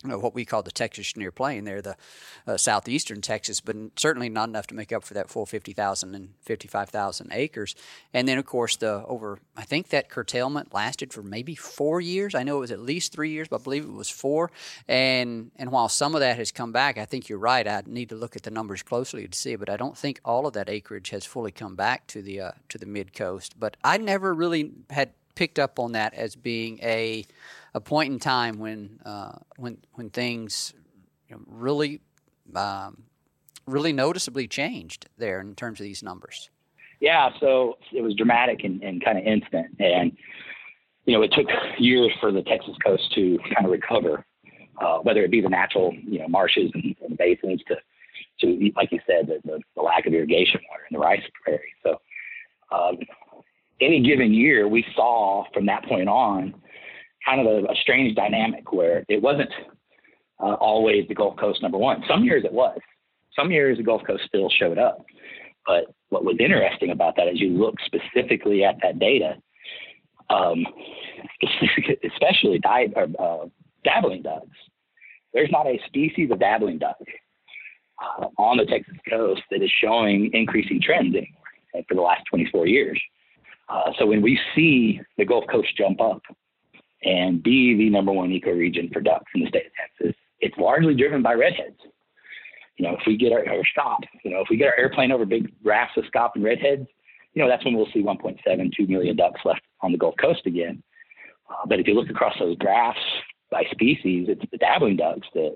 [0.03, 1.97] what we call the Texas Chenier Plain there, the
[2.47, 6.31] uh, southeastern Texas, but certainly not enough to make up for that full 50,000 and
[6.41, 7.75] 55,000 acres.
[8.13, 12.35] And then, of course, the over, I think that curtailment lasted for maybe four years.
[12.35, 14.51] I know it was at least three years, but I believe it was four.
[14.89, 17.67] And, and while some of that has come back, I think you're right.
[17.67, 20.47] I need to look at the numbers closely to see, but I don't think all
[20.47, 23.59] of that acreage has fully come back to the, uh, to the mid coast.
[23.59, 27.25] But I never really had picked up on that as being a
[27.75, 30.75] a point in time when uh, when when things
[31.29, 32.01] you know, really
[32.55, 33.05] um,
[33.67, 36.51] really noticeably changed there in terms of these numbers.
[37.01, 40.13] Yeah, so it was dramatic and, and kind of instant, and
[41.05, 41.47] you know it took
[41.79, 44.25] years for the Texas coast to kind of recover,
[44.81, 47.77] uh, whether it be the natural you know marshes and, and basins to
[48.41, 51.75] to like you said the, the, the, lack of irrigation water in the rice prairie.
[51.83, 52.01] So
[52.71, 52.99] um,
[53.81, 56.55] any given year, we saw from that point on
[57.27, 59.51] kind of a, a strange dynamic where it wasn't
[60.41, 62.03] uh, always the Gulf Coast number one.
[62.09, 62.79] Some years it was.
[63.37, 65.05] Some years the Gulf Coast still showed up.
[65.67, 69.37] But what was interesting about that is you look specifically at that data,
[70.29, 70.67] um,
[72.05, 73.47] especially di- or, uh,
[73.85, 74.47] dabbling ducks.
[75.33, 76.97] There's not a species of dabbling duck
[78.03, 82.67] uh, on the Texas coast that is showing increasing trends anymore for the last 24
[82.67, 83.01] years.
[83.69, 86.21] Uh, so when we see the Gulf Coast jump up
[87.05, 90.17] and be the number one ecoregion for ducks in the state of Texas.
[90.41, 91.79] It's largely driven by redheads.
[92.77, 95.13] You know, if we get our, our stop, you know, if we get our airplane
[95.13, 96.87] over big rafts of scaup and redheads,
[97.35, 100.83] you know, that's when we'll see 1.72 million ducks left on the Gulf Coast again.
[101.49, 102.99] Uh, but if you look across those graphs
[103.51, 105.55] by species, it's the dabbling ducks that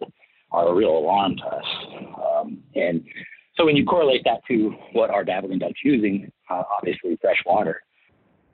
[0.52, 1.64] are a real alarm to us.
[1.98, 3.04] Um, and
[3.56, 7.82] so when you correlate that to what our dabbling ducks using, uh, obviously fresh water,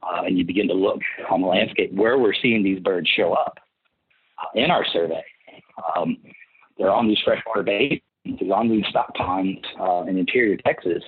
[0.02, 3.32] uh, and you begin to look on the landscape where we're seeing these birds show
[3.32, 3.58] up
[4.40, 5.22] uh, in our survey.
[5.96, 6.16] Um,
[6.78, 11.02] they're on these freshwater bays, they're on these stock ponds uh, in interior Texas.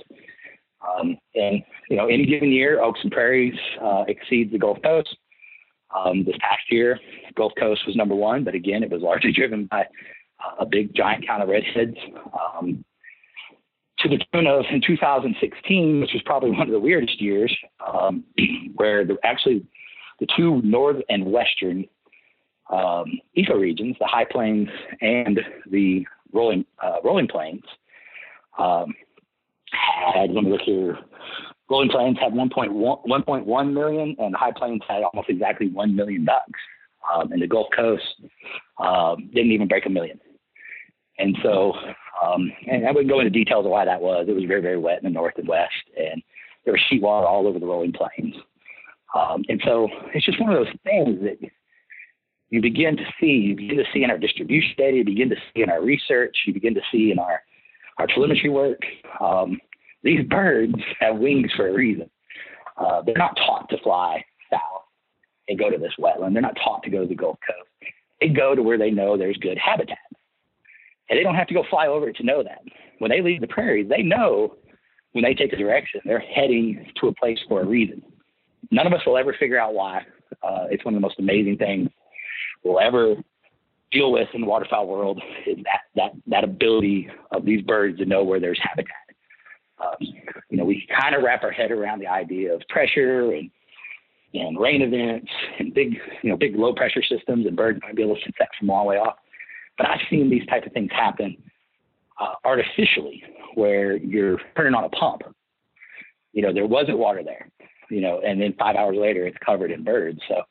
[0.82, 5.16] Um, and, you know, any given year, Oaks and Prairies uh, exceeds the Gulf Coast.
[5.94, 6.98] Um, this past year,
[7.36, 10.94] Gulf Coast was number one, but again, it was largely driven by uh, a big
[10.94, 11.96] giant count of redheads.
[12.58, 12.84] Um,
[14.04, 17.54] to the tune of in 2016, which was probably one of the weirdest years,
[17.86, 18.24] um,
[18.76, 19.66] where the, actually
[20.20, 21.84] the two north and western
[22.70, 24.68] um, ecoregions, the high plains
[25.00, 25.40] and
[25.70, 27.62] the rolling uh, rolling plains,
[28.58, 28.94] um,
[29.72, 30.98] had let me look here.
[31.70, 36.24] Rolling Plains had 1.1, 1.1 million, and the High Plains had almost exactly 1 million
[36.26, 36.60] ducks.
[37.12, 38.02] Um, and the Gulf Coast
[38.78, 40.20] um, didn't even break a million.
[41.18, 41.72] And so,
[42.24, 44.26] um, and I wouldn't go into details of why that was.
[44.28, 46.22] It was very, very wet in the north and west, and
[46.64, 48.34] there was sheet water all over the rolling plains.
[49.14, 51.38] Um, and so it's just one of those things that
[52.50, 55.36] you begin to see, you begin to see in our distribution data, you begin to
[55.54, 57.42] see in our research, you begin to see in our,
[57.98, 58.80] our telemetry work.
[59.20, 59.60] Um,
[60.02, 62.10] these birds have wings for a reason.
[62.76, 64.82] Uh, they're not taught to fly south
[65.48, 66.32] and go to this wetland.
[66.32, 67.68] They're not taught to go to the Gulf Coast.
[68.20, 69.98] They go to where they know there's good habitat.
[71.08, 72.62] And they don't have to go fly over it to know that.
[72.98, 74.56] When they leave the prairie, they know
[75.12, 78.02] when they take a direction, they're heading to a place for a reason.
[78.70, 80.02] None of us will ever figure out why.
[80.42, 81.88] Uh, it's one of the most amazing things
[82.64, 83.16] we'll ever
[83.92, 88.06] deal with in the waterfowl world is that that that ability of these birds to
[88.06, 88.90] know where there's habitat.
[89.78, 89.96] Um,
[90.50, 93.50] you know, we kind of wrap our head around the idea of pressure and
[94.34, 98.02] and rain events and big, you know, big low pressure systems and birds might be
[98.02, 99.16] able to sense that from a long way off.
[99.76, 101.36] But I've seen these type of things happen
[102.20, 103.22] uh, artificially,
[103.54, 105.22] where you're turning on a pump.
[106.32, 107.48] You know, there wasn't water there.
[107.90, 110.20] You know, and then five hours later, it's covered in birds.
[110.28, 110.42] So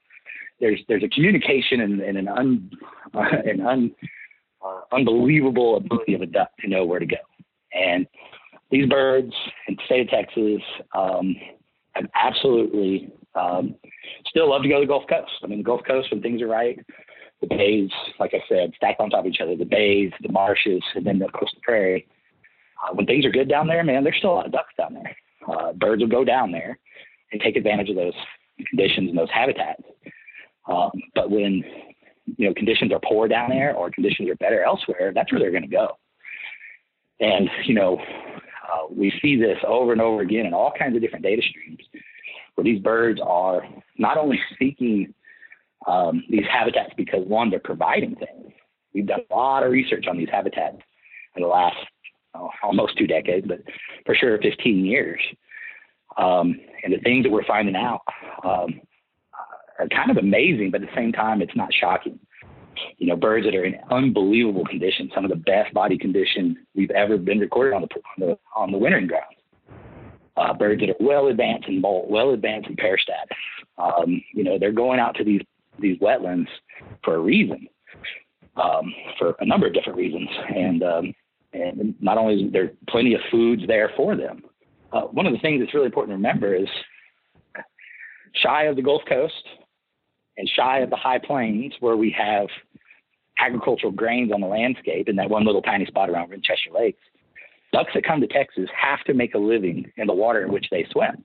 [0.60, 2.72] there's there's a communication and, and an un
[3.14, 3.92] uh, an un,
[4.66, 7.18] uh, unbelievable ability of a duck to know where to go.
[7.74, 8.08] And
[8.72, 9.34] these birds
[9.68, 10.62] in the state of Texas
[10.96, 11.36] um,
[11.94, 13.76] have absolutely um,
[14.28, 15.32] still love to go to the Gulf Coast.
[15.44, 16.80] I mean, the Gulf Coast when things are right,
[17.48, 20.82] the bays, like I said, stacked on top of each other, the bays, the marshes,
[20.96, 22.08] and then the coastal prairie.
[22.82, 24.94] Uh, when things are good down there, man, there's still a lot of ducks down
[24.94, 25.16] there.
[25.48, 26.80] Uh, birds will go down there
[27.32, 28.14] and take advantage of those
[28.70, 29.84] conditions and those habitats.
[30.70, 31.64] Um, but when
[32.38, 35.52] you know conditions are poor down there or conditions are better elsewhere, that's where they're
[35.52, 35.98] going to go.
[37.20, 37.98] And you know,
[38.72, 41.80] uh, we see this over and over again in all kinds of different data streams,
[42.56, 43.64] where these birds are
[43.98, 45.14] not only seeking
[45.88, 48.54] um, these habitats because one, they're providing things.
[48.94, 50.78] We've done a lot of research on these habitats
[51.36, 51.78] in the last
[52.36, 53.62] oh, almost two decades, but
[54.06, 55.20] for sure 15 years.
[56.18, 58.02] Um, and the things that we're finding out
[58.44, 58.82] um,
[59.80, 62.20] are kind of amazing, but at the same time, it's not shocking.
[62.98, 66.92] You know, birds that are in unbelievable condition, some of the best body condition we've
[66.92, 69.38] ever been recorded on the on the, on the wintering grounds.
[70.36, 73.38] Uh, birds that are well advanced in molt, well advanced in pair status.
[73.78, 75.42] Um, you know, they're going out to these
[75.80, 76.48] these wetlands
[77.04, 77.68] for a reason,
[78.56, 81.14] um, for a number of different reasons, and um,
[81.54, 84.44] and not only is there plenty of foods there for them.
[84.92, 86.68] Uh, one of the things that's really important to remember is
[88.36, 89.48] shy of the Gulf Coast,
[90.38, 92.48] and shy of the high plains where we have
[93.40, 97.02] agricultural grains on the landscape in that one little tiny spot around Winchester Lakes,
[97.72, 100.68] ducks that come to Texas have to make a living in the water in which
[100.72, 101.24] they swim.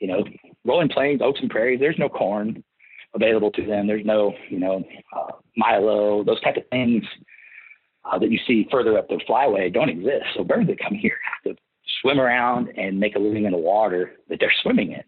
[0.00, 0.24] You know,
[0.64, 2.62] rolling plains, oaks and prairies, there's no corn
[3.14, 3.86] available to them.
[3.86, 4.82] There's no, you know,
[5.16, 7.02] uh, Milo, those type of things
[8.04, 10.26] uh, that you see further up the flyway don't exist.
[10.36, 11.60] So birds that come here have to
[12.00, 15.02] swim around and make a living in the water that they're swimming in.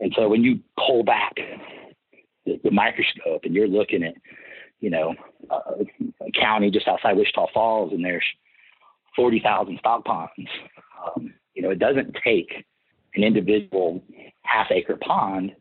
[0.00, 1.34] And so when you pull back
[2.44, 4.14] the, the microscope and you're looking at,
[4.80, 5.14] you know,
[5.48, 5.84] uh,
[6.26, 8.24] a county just outside Wichita Falls and there's
[9.14, 10.32] 40,000 stock ponds.
[11.16, 12.64] Um, you know, it doesn't take
[13.14, 14.02] an individual
[14.42, 15.52] half acre pond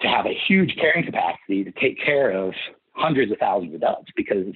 [0.00, 2.52] to have a huge carrying capacity to take care of
[2.92, 4.54] hundreds of thousands of ducks because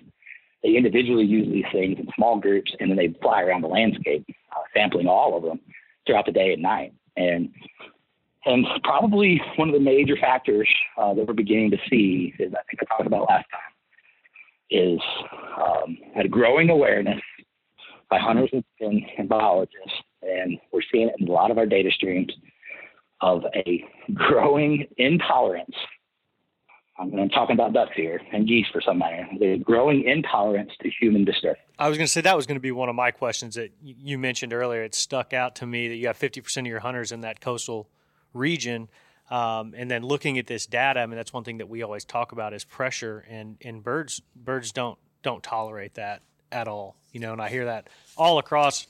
[0.62, 4.24] they individually use these things in small groups and then they fly around the landscape,
[4.53, 5.61] uh, sampling all of them
[6.07, 6.93] throughout the day and night.
[7.16, 7.51] And
[8.47, 12.62] and probably one of the major factors uh, that we're beginning to see is I
[12.70, 13.61] think I talked about last time
[14.70, 15.01] is
[15.61, 17.20] um, a growing awareness
[18.09, 21.91] by hunters and, and, biologists, and we're seeing it in a lot of our data
[21.91, 22.32] streams
[23.21, 25.75] of a growing intolerance
[27.01, 29.27] I'm talking about ducks here and geese for some matter.
[29.39, 31.64] The growing intolerance to human disturbance.
[31.79, 33.73] I was going to say that was going to be one of my questions that
[33.81, 34.83] you mentioned earlier.
[34.83, 37.89] It stuck out to me that you have 50% of your hunters in that coastal
[38.35, 38.89] region.
[39.31, 42.05] Um, and then looking at this data, I mean, that's one thing that we always
[42.05, 46.97] talk about is pressure, and, and birds birds don't don't tolerate that at all.
[47.12, 48.89] You know, and I hear that all across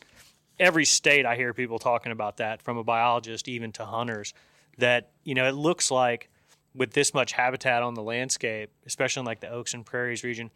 [0.61, 1.27] every state.
[1.27, 4.35] I hear people talking about that, from a biologist even to hunters.
[4.79, 6.31] That you know, it looks like
[6.75, 10.51] with this much habitat on the landscape, especially in like the oaks and prairies region,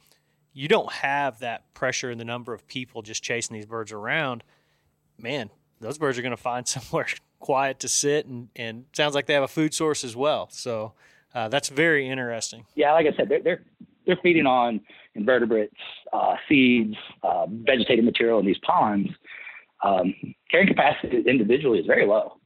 [0.53, 4.45] you don't have that pressure in the number of people just chasing these birds around.
[5.19, 5.51] Man,
[5.81, 7.07] those birds are going to find somewhere
[7.41, 10.49] quiet to sit, and and sounds like they have a food source as well.
[10.51, 10.93] So
[11.35, 12.67] uh, that's very interesting.
[12.75, 13.63] Yeah, like I said, they're they're,
[14.07, 14.81] they're feeding on
[15.15, 15.75] invertebrates,
[16.13, 19.11] uh, seeds, uh, vegetative material in these ponds.
[19.83, 20.15] Um,
[20.51, 22.37] carrying capacity individually is very low.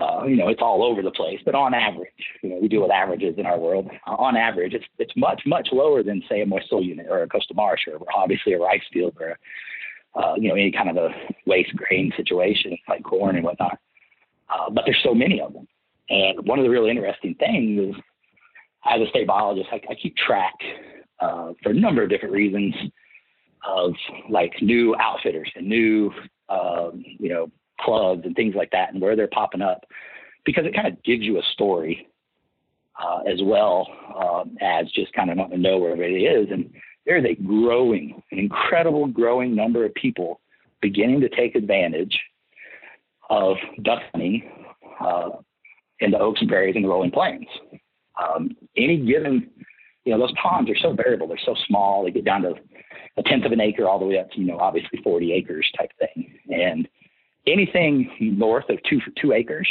[0.00, 2.08] Uh, you know, it's all over the place, but on average,
[2.42, 3.88] you know, we deal with averages in our world.
[4.08, 7.22] Uh, on average, it's it's much much lower than say a moist soil unit or
[7.22, 10.90] a coastal marsh or obviously a rice field or a, uh, you know any kind
[10.90, 11.10] of a
[11.46, 13.78] waste grain situation like corn and whatnot.
[14.48, 15.68] Uh, but there's so many of them,
[16.10, 18.02] and one of the really interesting things is,
[18.84, 20.54] as a state biologist, I, I keep track
[21.20, 22.74] uh, for a number of different reasons
[23.66, 23.94] of
[24.28, 26.10] like new outfitters and new
[26.48, 27.50] um, you know
[27.80, 29.84] clubs and things like that and where they're popping up
[30.44, 32.06] because it kind of gives you a story
[33.02, 36.48] uh, as well um, as just kind of wanting to know where it is.
[36.50, 36.70] And
[37.06, 40.40] there's a growing, an incredible growing number of people
[40.80, 42.18] beginning to take advantage
[43.30, 44.50] of duck hunting
[45.00, 45.30] uh,
[46.00, 47.46] in the oaks and prairies and the rolling plains.
[48.22, 49.50] Um, any given,
[50.04, 51.26] you know, those ponds are so variable.
[51.26, 52.04] They're so small.
[52.04, 52.54] They get down to
[53.16, 55.70] a tenth of an acre all the way up to, you know, obviously 40 acres
[55.78, 56.38] type thing.
[56.50, 56.88] And
[57.46, 59.68] anything north of two two acres,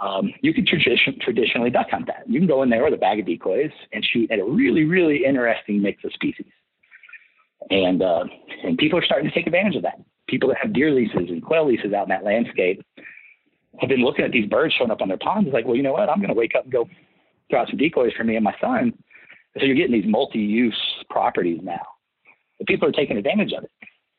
[0.00, 2.24] um, you can tradition, traditionally duck hunt that.
[2.26, 4.84] You can go in there with a bag of decoys and shoot at a really
[4.84, 6.52] really interesting mix of species.
[7.70, 8.24] And uh,
[8.64, 10.00] and people are starting to take advantage of that.
[10.28, 12.84] People that have deer leases and quail leases out in that landscape
[13.78, 15.46] have been looking at these birds showing up on their ponds.
[15.46, 16.10] It's like, well, you know what?
[16.10, 16.88] I'm going to wake up and go
[17.50, 18.92] throw out some decoys for me and my son.
[19.58, 20.78] So you're getting these multi-use
[21.10, 21.82] properties now.
[22.58, 23.70] But people are taking advantage of it.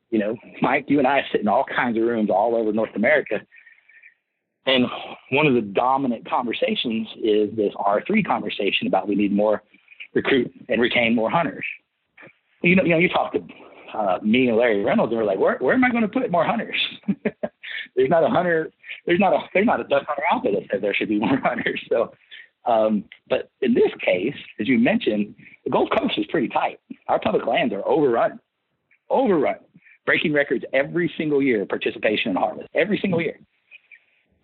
[0.09, 2.95] You know, Mike, you and I sit in all kinds of rooms all over North
[2.95, 3.41] America.
[4.65, 4.85] And
[5.31, 9.63] one of the dominant conversations is this R3 conversation about we need more
[10.13, 11.65] recruit and retain more hunters.
[12.61, 13.39] You know, you know, you talk to
[13.93, 16.29] uh, me and Larry Reynolds, and we're like, where, where am I going to put
[16.29, 16.75] more hunters?
[17.95, 18.71] there's not a hunter,
[19.05, 21.19] there's not a, there's not a duck hunter out there that says there should be
[21.19, 21.81] more hunters.
[21.89, 22.11] So,
[22.69, 26.79] um, but in this case, as you mentioned, the Gulf Coast is pretty tight.
[27.07, 28.39] Our public lands are overrun,
[29.09, 29.55] overrun
[30.05, 33.39] breaking records every single year participation in harvest, every single year.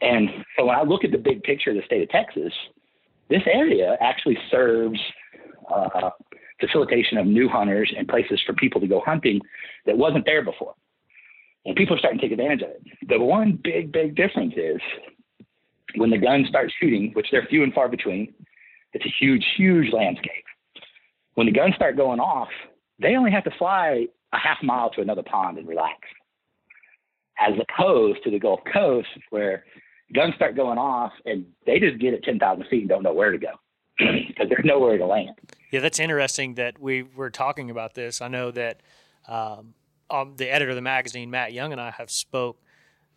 [0.01, 2.53] And so when I look at the big picture of the state of Texas,
[3.29, 4.99] this area actually serves
[5.73, 6.09] uh,
[6.59, 9.39] facilitation of new hunters and places for people to go hunting
[9.85, 10.73] that wasn't there before.
[11.65, 12.81] And people are starting to take advantage of it.
[13.07, 14.79] The one big, big difference is
[15.95, 18.33] when the guns start shooting, which they're few and far between,
[18.93, 20.43] it's a huge, huge landscape.
[21.35, 22.49] When the guns start going off,
[22.99, 25.99] they only have to fly a half mile to another pond and relax.
[27.39, 29.65] As opposed to the Gulf Coast, where
[30.13, 33.31] guns start going off and they just get at 10,000 feet and don't know where
[33.31, 33.51] to go
[33.97, 35.31] because there's nowhere to land.
[35.71, 38.21] Yeah, that's interesting that we were talking about this.
[38.21, 38.81] I know that
[39.27, 39.73] um,
[40.09, 42.61] um, the editor of the magazine, Matt Young, and I have spoke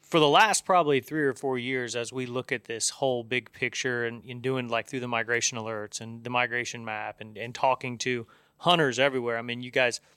[0.09, 3.53] for the last probably three or four years as we look at this whole big
[3.53, 7.55] picture and, and doing like through the migration alerts and the migration map and, and
[7.55, 9.39] talking to hunters everywhere.
[9.39, 10.01] I mean, you guys–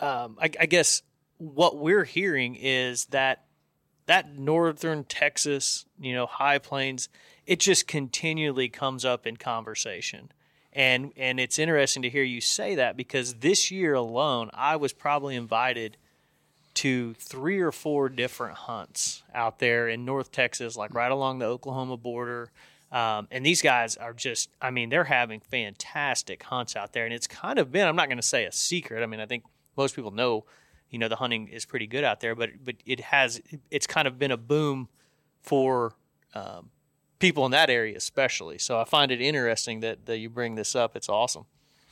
[0.00, 1.02] um, I, I guess
[1.38, 3.44] what we're hearing is that
[4.06, 7.08] that northern Texas, you know, high plains,
[7.44, 10.30] it just continually comes up in conversation.
[10.72, 14.92] And and it's interesting to hear you say that because this year alone, I was
[14.92, 15.96] probably invited
[16.76, 21.46] to three or four different hunts out there in North Texas, like right along the
[21.46, 22.50] Oklahoma border.
[22.92, 27.06] Um, and these guys are just, I mean, they're having fantastic hunts out there.
[27.06, 29.02] And it's kind of been, I'm not going to say a secret.
[29.02, 29.44] I mean, I think
[29.76, 30.44] most people know,
[30.90, 34.06] you know, the hunting is pretty good out there, but but it has it's kind
[34.06, 34.88] of been a boom
[35.40, 35.94] for
[36.34, 36.70] um,
[37.18, 38.58] people in that area especially.
[38.58, 40.94] So I find it interesting that that you bring this up.
[40.94, 41.46] It's awesome.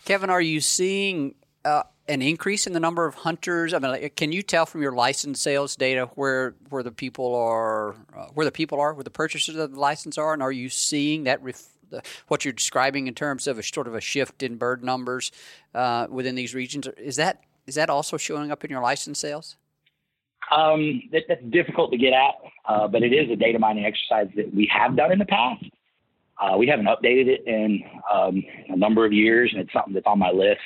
[0.04, 1.34] Kevin, are you seeing
[1.64, 3.72] uh, an increase in the number of hunters?
[3.72, 7.94] I mean, can you tell from your license sales data where where the people are,
[8.16, 10.68] uh, where the people are, where the purchasers of the license are, and are you
[10.68, 14.42] seeing that ref- the, what you're describing in terms of a sort of a shift
[14.42, 15.32] in bird numbers
[15.74, 16.86] uh, within these regions?
[16.98, 19.56] Is that is that also showing up in your license sales?
[20.52, 22.34] Um, that, that's difficult to get at,
[22.68, 25.64] uh, but it is a data mining exercise that we have done in the past.
[26.38, 30.06] Uh, we haven't updated it in um, a number of years, and it's something that's
[30.06, 30.60] on my list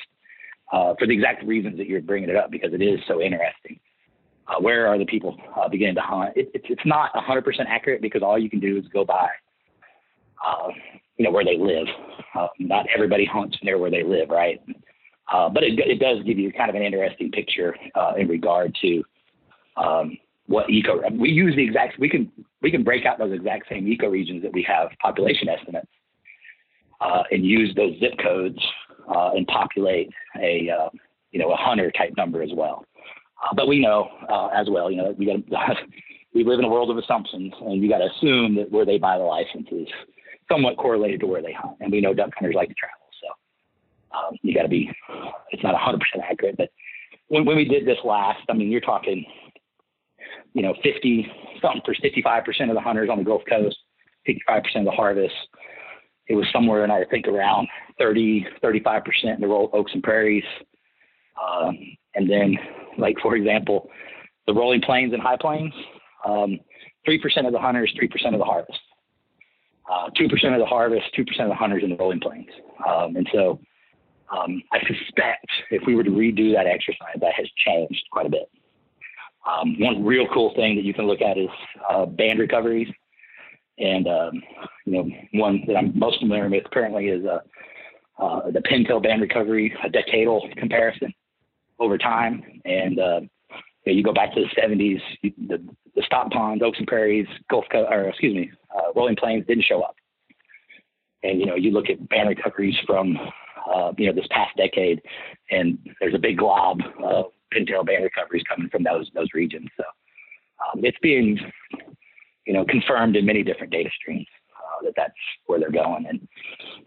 [0.71, 3.79] uh, for the exact reasons that you're bringing it up because it is so interesting.
[4.47, 6.33] Uh, where are the people uh, beginning to hunt?
[6.35, 9.27] It, it, it's not 100% accurate because all you can do is go by,
[10.45, 10.69] uh,
[11.17, 11.87] you know, where they live.
[12.35, 14.59] Uh, not everybody hunts near where they live, right?
[15.31, 17.75] Uh, but it, it does give you kind of an interesting picture
[18.17, 19.03] in regard to
[19.77, 20.17] um,
[20.47, 20.99] what eco.
[21.11, 21.99] We use the exact.
[21.99, 22.31] We can
[22.63, 25.87] we can break out those exact same ecoregions that we have population estimates,
[27.29, 28.59] and use those zip codes
[29.09, 30.09] uh, and populate
[30.41, 30.89] a uh,
[31.31, 32.85] you know a hunter type number as well.
[33.43, 35.37] Uh, but we know uh, as well, you know, we got
[36.33, 38.97] we live in a world of assumptions, and you got to assume that where they
[38.97, 39.87] buy the license is
[40.51, 44.17] somewhat correlated to where they hunt, and we know duck hunters like to travel, so
[44.17, 44.89] um, you got to be.
[45.51, 46.69] It's not 100% accurate, but
[47.27, 49.25] when, when we did this last, I mean, you're talking
[50.53, 51.27] you know, 50
[51.61, 53.77] something for 55% of the hunters on the Gulf Coast,
[54.27, 55.33] 55% of the harvest.
[56.29, 57.67] It was somewhere in, I think, around
[57.97, 60.43] 30, 35% in the Royal Oaks and Prairies.
[61.41, 61.77] Um,
[62.15, 62.57] and then,
[62.97, 63.89] like, for example,
[64.45, 65.73] the rolling plains and high plains,
[66.25, 66.59] um,
[67.07, 68.79] 3% of the hunters, 3% of the harvest.
[69.91, 72.49] Uh, 2% of the harvest, 2% of the hunters in the rolling plains.
[72.87, 73.59] Um, and so
[74.31, 78.29] um, I suspect if we were to redo that exercise, that has changed quite a
[78.29, 78.49] bit.
[79.49, 81.49] Um, one real cool thing that you can look at is
[81.89, 82.87] uh, band recoveries,
[83.79, 84.43] and um,
[84.85, 87.39] you know one that I'm most familiar with currently is uh,
[88.21, 91.13] uh, the pintail band recovery, a decadal comparison
[91.79, 93.19] over time, and uh,
[93.85, 95.65] you, know, you go back to the 70s, you, the,
[95.95, 99.81] the stock ponds, oaks and prairies, Gulf or excuse me, uh, rolling plains didn't show
[99.81, 99.95] up,
[101.23, 103.17] and you know you look at band recoveries from
[103.73, 105.01] uh, you know this past decade,
[105.51, 109.69] and there's a big glob of pintail band recoveries coming from those those regions.
[109.77, 109.83] So
[110.73, 111.39] um, it's being
[112.49, 114.25] you know confirmed in many different data streams
[114.57, 115.13] uh, that that's
[115.45, 116.27] where they're going, and,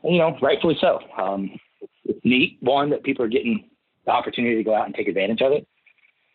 [0.03, 0.99] you know rightfully so.
[1.17, 3.71] Um, it's, neat one that people are getting
[4.05, 5.67] the opportunity to go out and take advantage of it.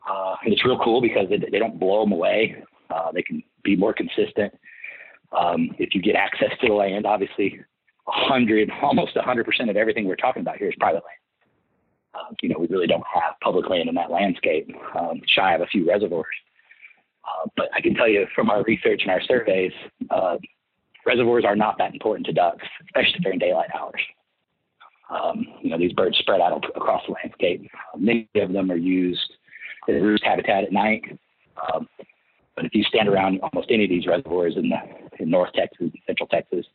[0.09, 2.63] Uh, and it's real cool because they, they don't blow them away.
[2.89, 4.53] Uh, they can be more consistent.
[5.37, 7.59] Um, if you get access to the land, obviously,
[8.07, 11.19] a hundred, almost a hundred percent of everything we're talking about here is private land.
[12.13, 15.59] Uh, you know, we really don't have public land in that landscape, um, shy of
[15.59, 16.27] a few reservoirs.
[17.27, 19.73] Uh, but I can tell you from our research and our surveys,
[20.09, 20.37] uh,
[21.05, 24.01] reservoirs are not that important to ducks, especially during daylight hours.
[25.09, 27.69] Um, you know, these birds spread out across the landscape.
[27.73, 29.33] Uh, many of them are used
[29.87, 31.03] as roost habitat at night.
[31.73, 31.87] Um,
[32.55, 34.77] but if you stand around almost any of these reservoirs in, the,
[35.19, 36.65] in North Texas, Central Texas,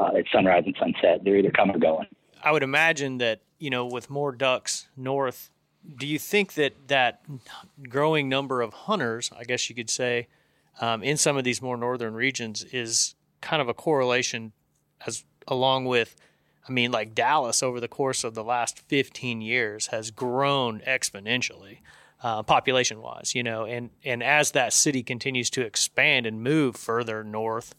[0.00, 2.06] uh, at sunrise and sunset, they're either coming or going.
[2.42, 5.50] I would imagine that you know with more ducks north,
[5.96, 7.22] do you think that that
[7.88, 10.28] growing number of hunters, I guess you could say,
[10.80, 14.52] um, in some of these more northern regions is kind of a correlation
[15.06, 16.16] as along with
[16.68, 21.78] I mean, like Dallas over the course of the last 15 years has grown exponentially,
[22.22, 26.76] uh, population wise, you know, and, and as that city continues to expand and move
[26.76, 27.74] further north,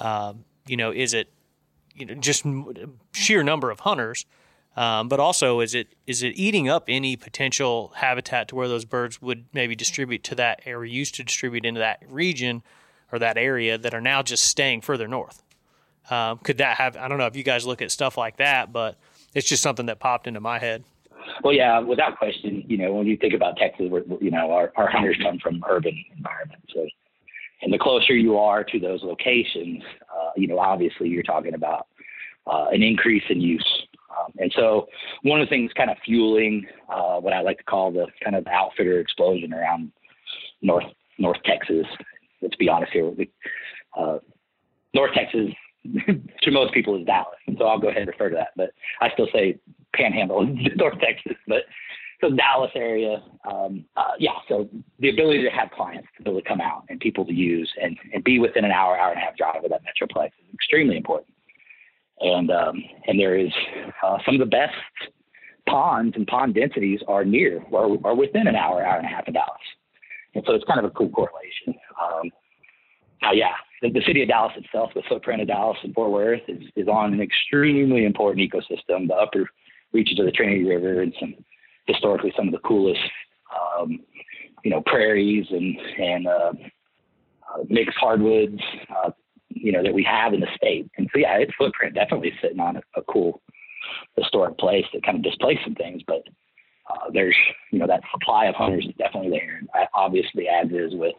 [0.00, 1.28] um, you know, is it
[1.94, 2.46] you know just
[3.12, 4.24] sheer number of hunters,
[4.76, 8.84] um, but also is it is it eating up any potential habitat to where those
[8.84, 12.62] birds would maybe distribute to that area used to distribute into that region
[13.10, 15.42] or that area that are now just staying further north?
[16.10, 16.96] Um, could that have?
[16.96, 18.96] I don't know if you guys look at stuff like that, but
[19.34, 20.84] it's just something that popped into my head.
[21.44, 22.64] Well, yeah, without question.
[22.66, 26.02] You know, when you think about Texas, you know, our, our hunters come from urban
[26.16, 26.86] environments, so
[27.62, 31.86] and the closer you are to those locations, uh, you know, obviously you're talking about
[32.46, 33.86] uh, an increase in use.
[34.18, 34.88] Um, and so
[35.22, 38.36] one of the things kind of fueling uh, what I like to call the kind
[38.36, 39.92] of outfitter explosion around
[40.60, 40.84] North
[41.18, 41.86] North Texas.
[42.40, 43.10] Let's be honest here.
[43.98, 44.18] Uh,
[44.94, 45.54] North Texas
[46.42, 48.48] to most people is Dallas, so I'll go ahead and refer to that.
[48.56, 49.58] But I still say
[49.94, 50.46] Panhandle
[50.76, 51.36] North Texas.
[51.46, 51.62] But
[52.20, 54.32] so Dallas area, um, uh, yeah.
[54.48, 54.68] So
[55.00, 57.70] the ability to have clients to be able to come out and people to use
[57.82, 60.54] and, and be within an hour, hour and a half drive of that metroplex is
[60.54, 61.34] extremely important.
[62.22, 63.50] And um, and there is
[64.02, 64.74] uh, some of the best
[65.68, 69.34] ponds and pond densities are near or within an hour, hour and a half of
[69.34, 69.60] Dallas.
[70.34, 71.74] And so it's kind of a cool correlation.
[72.00, 72.30] Um,
[73.20, 76.40] now, yeah, the, the, city of Dallas itself, the footprint of Dallas and Fort Worth,
[76.48, 79.06] is, is on an extremely important ecosystem.
[79.08, 79.48] The upper
[79.92, 81.34] reaches of the Trinity River and some
[81.86, 83.00] historically some of the coolest,
[83.78, 84.00] um,
[84.64, 86.52] you know, prairies and and uh,
[87.54, 88.60] uh, mixed hardwoods,
[88.96, 89.10] uh,
[89.62, 90.90] you know, that we have in the state.
[90.98, 93.40] And so, yeah, its footprint definitely sitting on a, a cool
[94.16, 96.22] historic place that kind of displaced some things, but
[96.90, 97.36] uh, there's,
[97.70, 99.58] you know, that supply of hunters is definitely there.
[99.60, 101.14] And obviously, as is with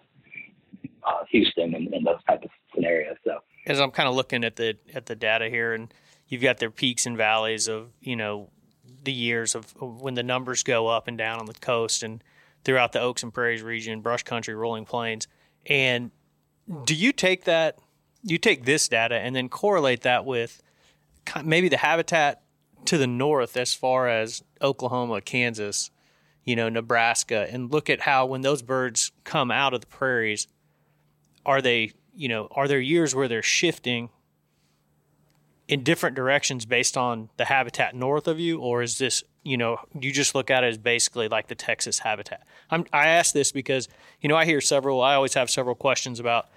[1.07, 3.15] uh, Houston and, and, those type of scenarios.
[3.23, 5.93] So as I'm kind of looking at the at the data here, and
[6.27, 8.49] you've got their peaks and valleys of you know
[9.03, 12.23] the years of when the numbers go up and down on the coast and
[12.63, 15.27] throughout the Oaks and Prairies region, brush country, rolling plains.
[15.65, 16.11] And
[16.85, 17.79] do you take that?
[18.23, 20.61] You take this data and then correlate that with
[21.43, 22.41] maybe the habitat
[22.85, 25.91] to the north, as far as Oklahoma, Kansas,
[26.43, 30.47] you know, Nebraska, and look at how when those birds come out of the prairies,
[31.45, 34.09] are they, you know, are there years where they're shifting
[35.67, 39.77] in different directions based on the habitat north of you, or is this, you know,
[39.97, 42.45] you just look at it as basically like the Texas habitat?
[42.69, 43.87] I'm, I ask this because,
[44.21, 46.49] you know, I hear several, I always have several questions about,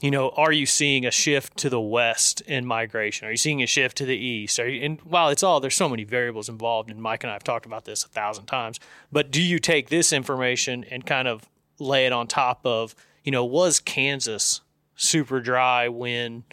[0.00, 3.26] you know, are you seeing a shift to the west in migration?
[3.26, 4.58] Are you seeing a shift to the east?
[4.58, 7.34] Are you, and while it's all, there's so many variables involved, and Mike and I
[7.34, 8.80] have talked about this a thousand times,
[9.10, 13.32] but do you take this information and kind of lay it on top of, you
[13.32, 14.60] know, was Kansas
[14.96, 16.44] super dry when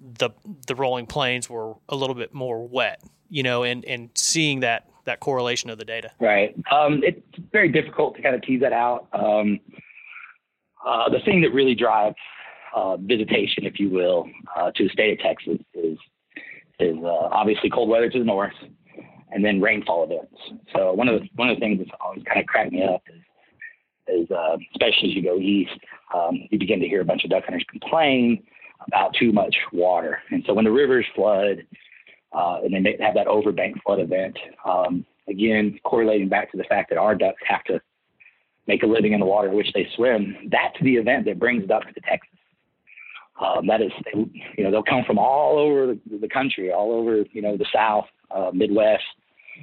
[0.00, 0.30] the
[0.66, 4.88] the rolling plains were a little bit more wet, you know, and and seeing that
[5.04, 6.12] that correlation of the data.
[6.20, 6.54] Right.
[6.70, 9.08] Um, it's very difficult to kind of tease that out.
[9.12, 9.58] Um,
[10.86, 12.16] uh, the thing that really drives
[12.74, 15.98] uh, visitation, if you will, uh, to the state of Texas is
[16.80, 18.54] is uh, obviously cold weather to the north,
[19.30, 20.36] and then rainfall events.
[20.74, 23.02] So one of the one of the things that's always kind of cracked me up
[23.08, 23.22] is
[24.08, 25.78] is uh, especially as you go east,
[26.14, 28.42] um, you begin to hear a bunch of duck hunters complain
[28.86, 30.20] about too much water.
[30.30, 31.66] And so when the rivers flood,
[32.32, 36.64] uh, and then they have that overbank flood event, um, again, correlating back to the
[36.64, 37.80] fact that our ducks have to
[38.66, 41.66] make a living in the water in which they swim, that's the event that brings
[41.66, 42.27] ducks to Texas.
[43.40, 44.18] Um, that is, they,
[44.56, 48.06] you know, they'll come from all over the, country, all over, you know, the South,
[48.34, 49.04] uh, Midwest,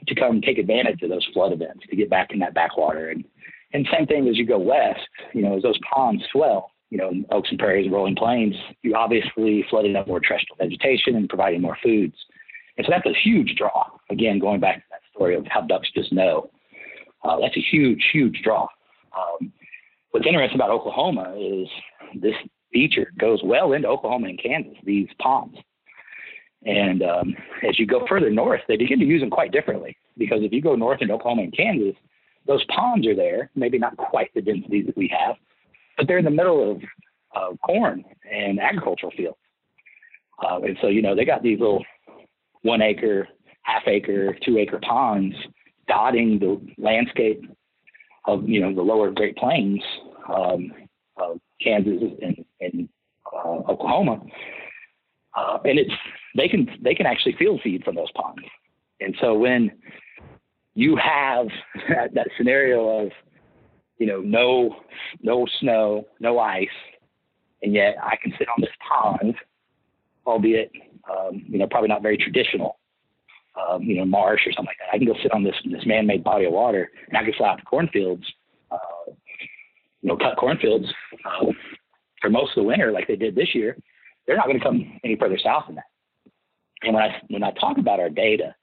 [0.07, 3.09] to come take advantage of those flood events to get back in that backwater.
[3.09, 3.25] And
[3.73, 5.01] and same thing as you go west,
[5.33, 9.65] you know, as those ponds swell, you know, oaks and prairies rolling plains, you obviously
[9.69, 12.15] flooding up more terrestrial vegetation and providing more foods.
[12.77, 13.85] And so that's a huge draw.
[14.09, 16.49] Again, going back to that story of how ducks just know,
[17.23, 18.67] uh, that's a huge, huge draw.
[19.17, 19.51] Um,
[20.11, 21.67] what's interesting about Oklahoma is
[22.21, 22.35] this
[22.75, 25.57] feature goes well into Oklahoma and Kansas, these ponds.
[26.65, 27.35] And um,
[27.67, 29.95] as you go further north, they begin to use them quite differently.
[30.17, 31.95] Because if you go north into Oklahoma and Kansas,
[32.45, 35.37] those ponds are there, maybe not quite the densities that we have,
[35.95, 36.81] but they're in the middle of
[37.33, 39.37] uh, corn and agricultural fields.
[40.43, 41.85] Uh, and so, you know, they got these little
[42.63, 43.27] one acre,
[43.61, 45.33] half acre, two acre ponds
[45.87, 47.41] dotting the landscape
[48.25, 49.81] of, you know, the lower Great Plains
[50.27, 50.73] um,
[51.17, 52.89] of Kansas and, and
[53.33, 54.21] uh, Oklahoma.
[55.35, 55.91] Uh, and it's
[56.35, 58.43] they can they can actually field feed from those ponds.
[59.01, 59.71] And so when
[60.73, 61.47] you have
[61.89, 63.11] that, that scenario of
[63.97, 64.75] you know, no
[65.21, 66.67] no snow, no ice,
[67.61, 69.35] and yet I can sit on this pond,
[70.25, 70.71] albeit
[71.09, 72.77] um, you know probably not very traditional,
[73.55, 74.93] um, you know, marsh or something like that.
[74.93, 77.49] I can go sit on this this man-made body of water, and I can fly
[77.49, 78.25] out to cornfields,
[80.05, 80.85] you know, cut cornfields
[81.25, 81.47] uh,
[82.21, 83.75] for most of the winter, like they did this year.
[84.27, 85.85] They're not going to come any further south than that.
[86.83, 88.53] And when I when I talk about our data,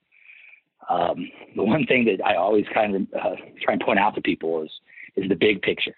[0.88, 4.20] um, the one thing that I always kind of uh, try and point out to
[4.20, 4.70] people is
[5.16, 5.96] is the big picture.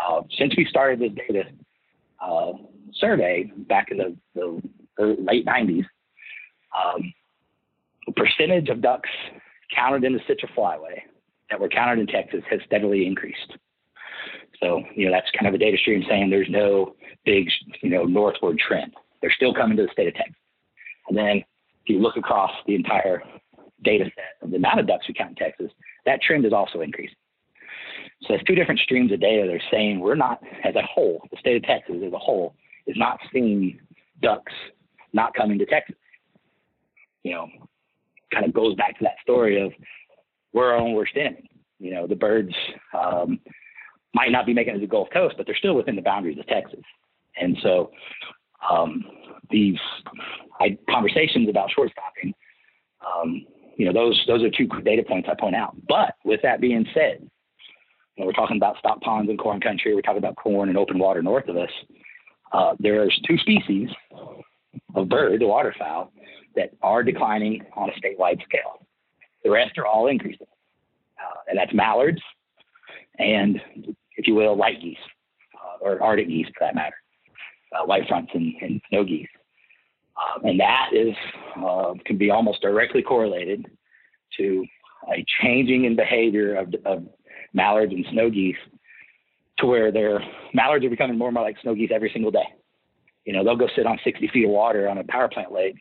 [0.00, 1.42] Uh, since we started this data
[2.24, 2.52] uh,
[2.94, 5.84] survey back in the, the late 90s,
[6.72, 7.12] um,
[8.06, 9.10] the percentage of ducks
[9.74, 11.00] counted in the Central Flyway
[11.50, 13.56] that were counted in Texas has steadily increased.
[14.60, 16.94] So, you know, that's kind of a data stream saying there's no
[17.24, 17.48] big,
[17.82, 18.92] you know, northward trend.
[19.20, 20.36] They're still coming to the state of Texas.
[21.08, 23.22] And then if you look across the entire
[23.82, 25.70] data set of the amount of ducks we count in Texas,
[26.06, 27.16] that trend is also increasing.
[28.22, 29.46] So there's two different streams of data.
[29.46, 32.54] They're saying we're not, as a whole, the state of Texas as a whole
[32.86, 33.78] is not seeing
[34.22, 34.52] ducks
[35.12, 35.96] not coming to Texas.
[37.22, 37.48] You know,
[38.32, 39.72] kind of goes back to that story of
[40.52, 41.50] where we're on worst enemy.
[41.78, 42.54] You know, the birds
[42.98, 43.40] um,
[44.14, 46.38] might not be making it to the Gulf Coast, but they're still within the boundaries
[46.38, 46.80] of Texas.
[47.36, 47.90] And so
[48.70, 49.04] um,
[49.50, 49.78] these
[50.60, 52.32] I, conversations about short stopping,
[53.04, 53.44] um,
[53.76, 55.76] you know, those those are two data points I point out.
[55.88, 59.94] But with that being said, you know, we're talking about stock ponds in corn country.
[59.94, 61.70] We're talking about corn and open water north of us.
[62.52, 63.88] Uh, there's two species
[64.94, 66.12] of bird, the waterfowl,
[66.54, 68.86] that are declining on a statewide scale.
[69.42, 70.46] The rest are all increasing,
[71.18, 72.22] uh, and that's mallards
[73.18, 73.60] and,
[74.16, 74.96] if you will, white geese
[75.54, 76.96] uh, or Arctic geese for that matter,
[77.72, 79.28] uh, white fronts and, and snow geese.
[80.16, 81.14] Um, and that is
[81.56, 83.66] uh, can be almost directly correlated
[84.38, 84.64] to
[85.12, 87.04] a changing in behavior of, of
[87.52, 88.56] mallards and snow geese
[89.58, 90.20] to where their
[90.52, 92.46] mallards are becoming more and more like snow geese every single day.
[93.24, 95.76] You know, they'll go sit on 60 feet of water on a power plant lake,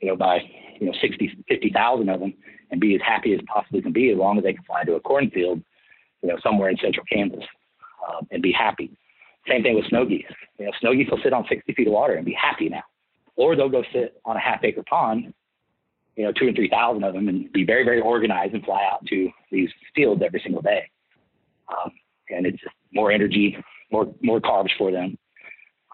[0.00, 0.40] you know, by,
[0.78, 2.34] you know, 60, 50,000 of them
[2.70, 4.94] and be as happy as possibly can be as long as they can fly to
[4.94, 5.62] a cornfield,
[6.22, 7.44] you know, somewhere in central Kansas
[8.08, 8.90] um, and be happy.
[9.48, 10.24] Same thing with snow geese.
[10.58, 12.82] You know, snow geese will sit on 60 feet of water and be happy now.
[13.36, 15.32] Or they'll go sit on a half acre pond,
[16.16, 19.04] you know, two and 3,000 of them and be very, very organized and fly out
[19.06, 20.90] to these fields every single day.
[21.68, 21.92] Um,
[22.28, 23.56] and it's just more energy,
[23.90, 25.16] more, more carbs for them.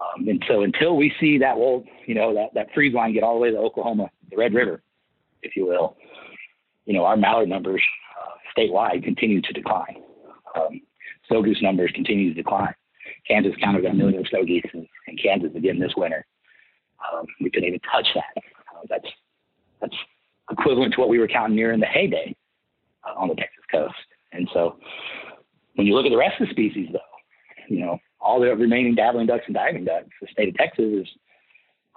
[0.00, 3.22] Um, and so until we see that well, you know, that, that freeze line get
[3.22, 4.82] all the way to Oklahoma, the Red River,
[5.42, 5.96] if you will,
[6.84, 7.82] you know, our mallard numbers
[8.20, 10.02] uh, statewide continue to decline.
[10.54, 10.80] Um,
[11.30, 12.74] goose numbers continue to decline.
[13.28, 16.24] Kansas counted a million snow geese in, in Kansas again this winter.
[17.12, 18.42] Um, we couldn't even touch that.
[18.42, 19.08] Uh, that's
[19.80, 19.96] that's
[20.50, 22.34] equivalent to what we were counting near in the heyday
[23.04, 23.94] uh, on the Texas coast.
[24.32, 24.76] And so,
[25.74, 26.98] when you look at the rest of the species, though,
[27.68, 31.06] you know, all the remaining dabbling ducks and diving ducks, the state of Texas is,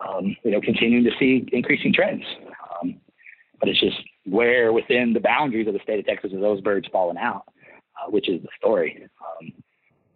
[0.08, 2.24] um, you know, continuing to see increasing trends.
[2.82, 3.00] Um,
[3.60, 6.88] but it's just where within the boundaries of the state of Texas are those birds
[6.92, 7.44] falling out,
[8.00, 9.08] uh, which is the story.
[9.41, 9.52] Um,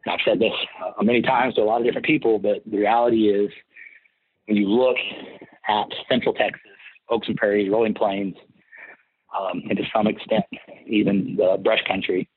[0.07, 0.53] I've said this
[0.83, 3.49] uh, many times to a lot of different people, but the reality is
[4.47, 4.97] when you look
[5.67, 6.61] at Central Texas,
[7.09, 8.35] Oaks and Prairies, Rolling Plains,
[9.37, 10.45] um, and to some extent
[10.85, 12.29] even the brush country,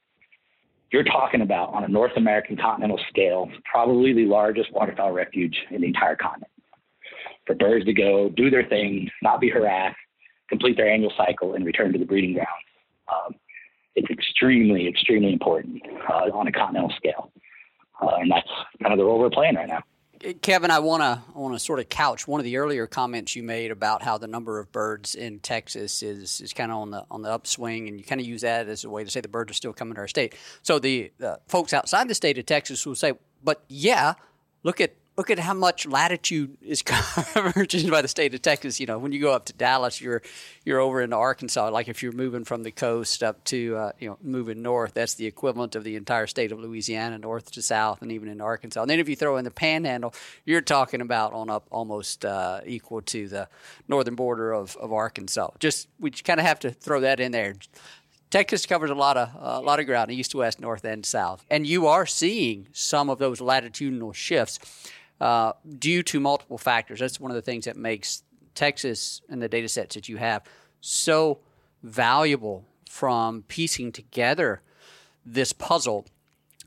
[0.93, 5.81] you're talking about on a North American continental scale, probably the largest waterfowl refuge in
[5.81, 6.51] the entire continent.
[7.47, 9.97] For birds to go do their thing, not be harassed,
[10.49, 12.49] complete their annual cycle, and return to the breeding grounds.
[13.09, 13.35] Um,
[13.97, 17.33] it's extremely, extremely important uh, on a continental scale,
[18.01, 18.49] uh, and that's
[18.81, 19.83] kind of the role we're playing right now.
[20.41, 23.37] Kevin, I want to I want to sort of couch one of the earlier comments
[23.37, 26.91] you made about how the number of birds in Texas is is kind of on
[26.91, 29.21] the on the upswing, and you kind of use that as a way to say
[29.21, 30.35] the birds are still coming to our state.
[30.63, 34.15] So the uh, folks outside the state of Texas will say, "But yeah,
[34.63, 38.79] look at look at how much latitude is covered by the state of Texas.
[38.79, 40.23] You know, when you go up to Dallas, you're
[40.65, 41.71] you're over into Arkansas.
[41.71, 45.15] Like if you're moving from the coast up to uh, you know moving north, that's
[45.15, 48.83] the equivalent of the entire state of Louisiana, north to south, and even in Arkansas.
[48.83, 50.15] And then if you throw in the Panhandle,
[50.45, 53.49] you're talking about on up almost uh, equal to the
[53.89, 55.51] northern border of, of Arkansas.
[55.59, 57.55] Just we kind of have to throw that in there.
[58.29, 61.07] Texas covers a lot of uh, a lot of ground, east, to west, north, and
[61.07, 64.59] south, and you are seeing some of those latitudinal shifts
[65.21, 67.01] uh, due to multiple factors.
[67.01, 68.23] That's one of the things that makes
[68.55, 70.43] Texas and the data sets that you have
[70.81, 71.39] so
[71.83, 74.63] valuable from piecing together
[75.25, 76.07] this puzzle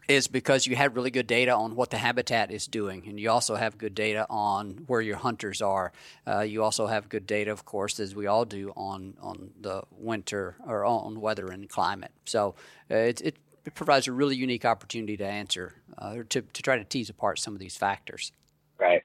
[0.09, 3.29] is because you have really good data on what the habitat is doing, and you
[3.29, 5.91] also have good data on where your hunters are.
[6.25, 9.83] Uh, you also have good data, of course, as we all do, on on the
[9.91, 12.11] winter or on weather and climate.
[12.25, 12.55] So
[12.89, 13.37] uh, it,
[13.69, 17.37] it provides a really unique opportunity to answer uh, to to try to tease apart
[17.37, 18.31] some of these factors.
[18.79, 19.03] Right.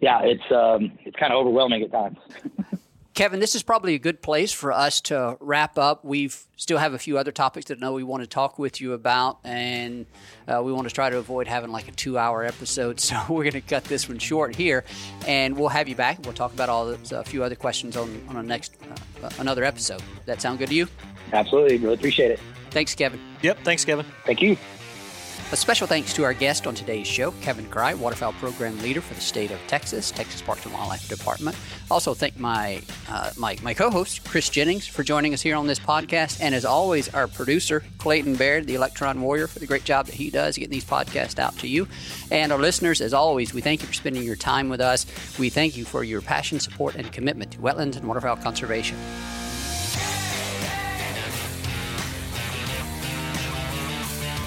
[0.00, 2.16] Yeah, it's um, it's kind of overwhelming at times.
[3.16, 6.04] Kevin, this is probably a good place for us to wrap up.
[6.04, 8.78] We still have a few other topics that I know we want to talk with
[8.78, 10.04] you about, and
[10.46, 13.00] uh, we want to try to avoid having like a two-hour episode.
[13.06, 14.84] So we're going to cut this one short here,
[15.26, 16.18] and we'll have you back.
[16.24, 18.76] We'll talk about all the, a few other questions on on a next
[19.22, 20.02] uh, another episode.
[20.26, 20.88] That sound good to you?
[21.32, 22.40] Absolutely, really appreciate it.
[22.70, 23.20] Thanks, Kevin.
[23.40, 24.04] Yep, thanks, Kevin.
[24.26, 24.58] Thank you.
[25.52, 29.14] A special thanks to our guest on today's show, Kevin Kraai, Waterfowl Program Leader for
[29.14, 31.56] the state of Texas, Texas Parks and Wildlife Department.
[31.88, 35.68] Also, thank my, uh, my, my co host, Chris Jennings, for joining us here on
[35.68, 36.40] this podcast.
[36.40, 40.16] And as always, our producer, Clayton Baird, the Electron Warrior, for the great job that
[40.16, 41.86] he does getting these podcasts out to you.
[42.32, 45.06] And our listeners, as always, we thank you for spending your time with us.
[45.38, 48.96] We thank you for your passion, support, and commitment to wetlands and waterfowl conservation.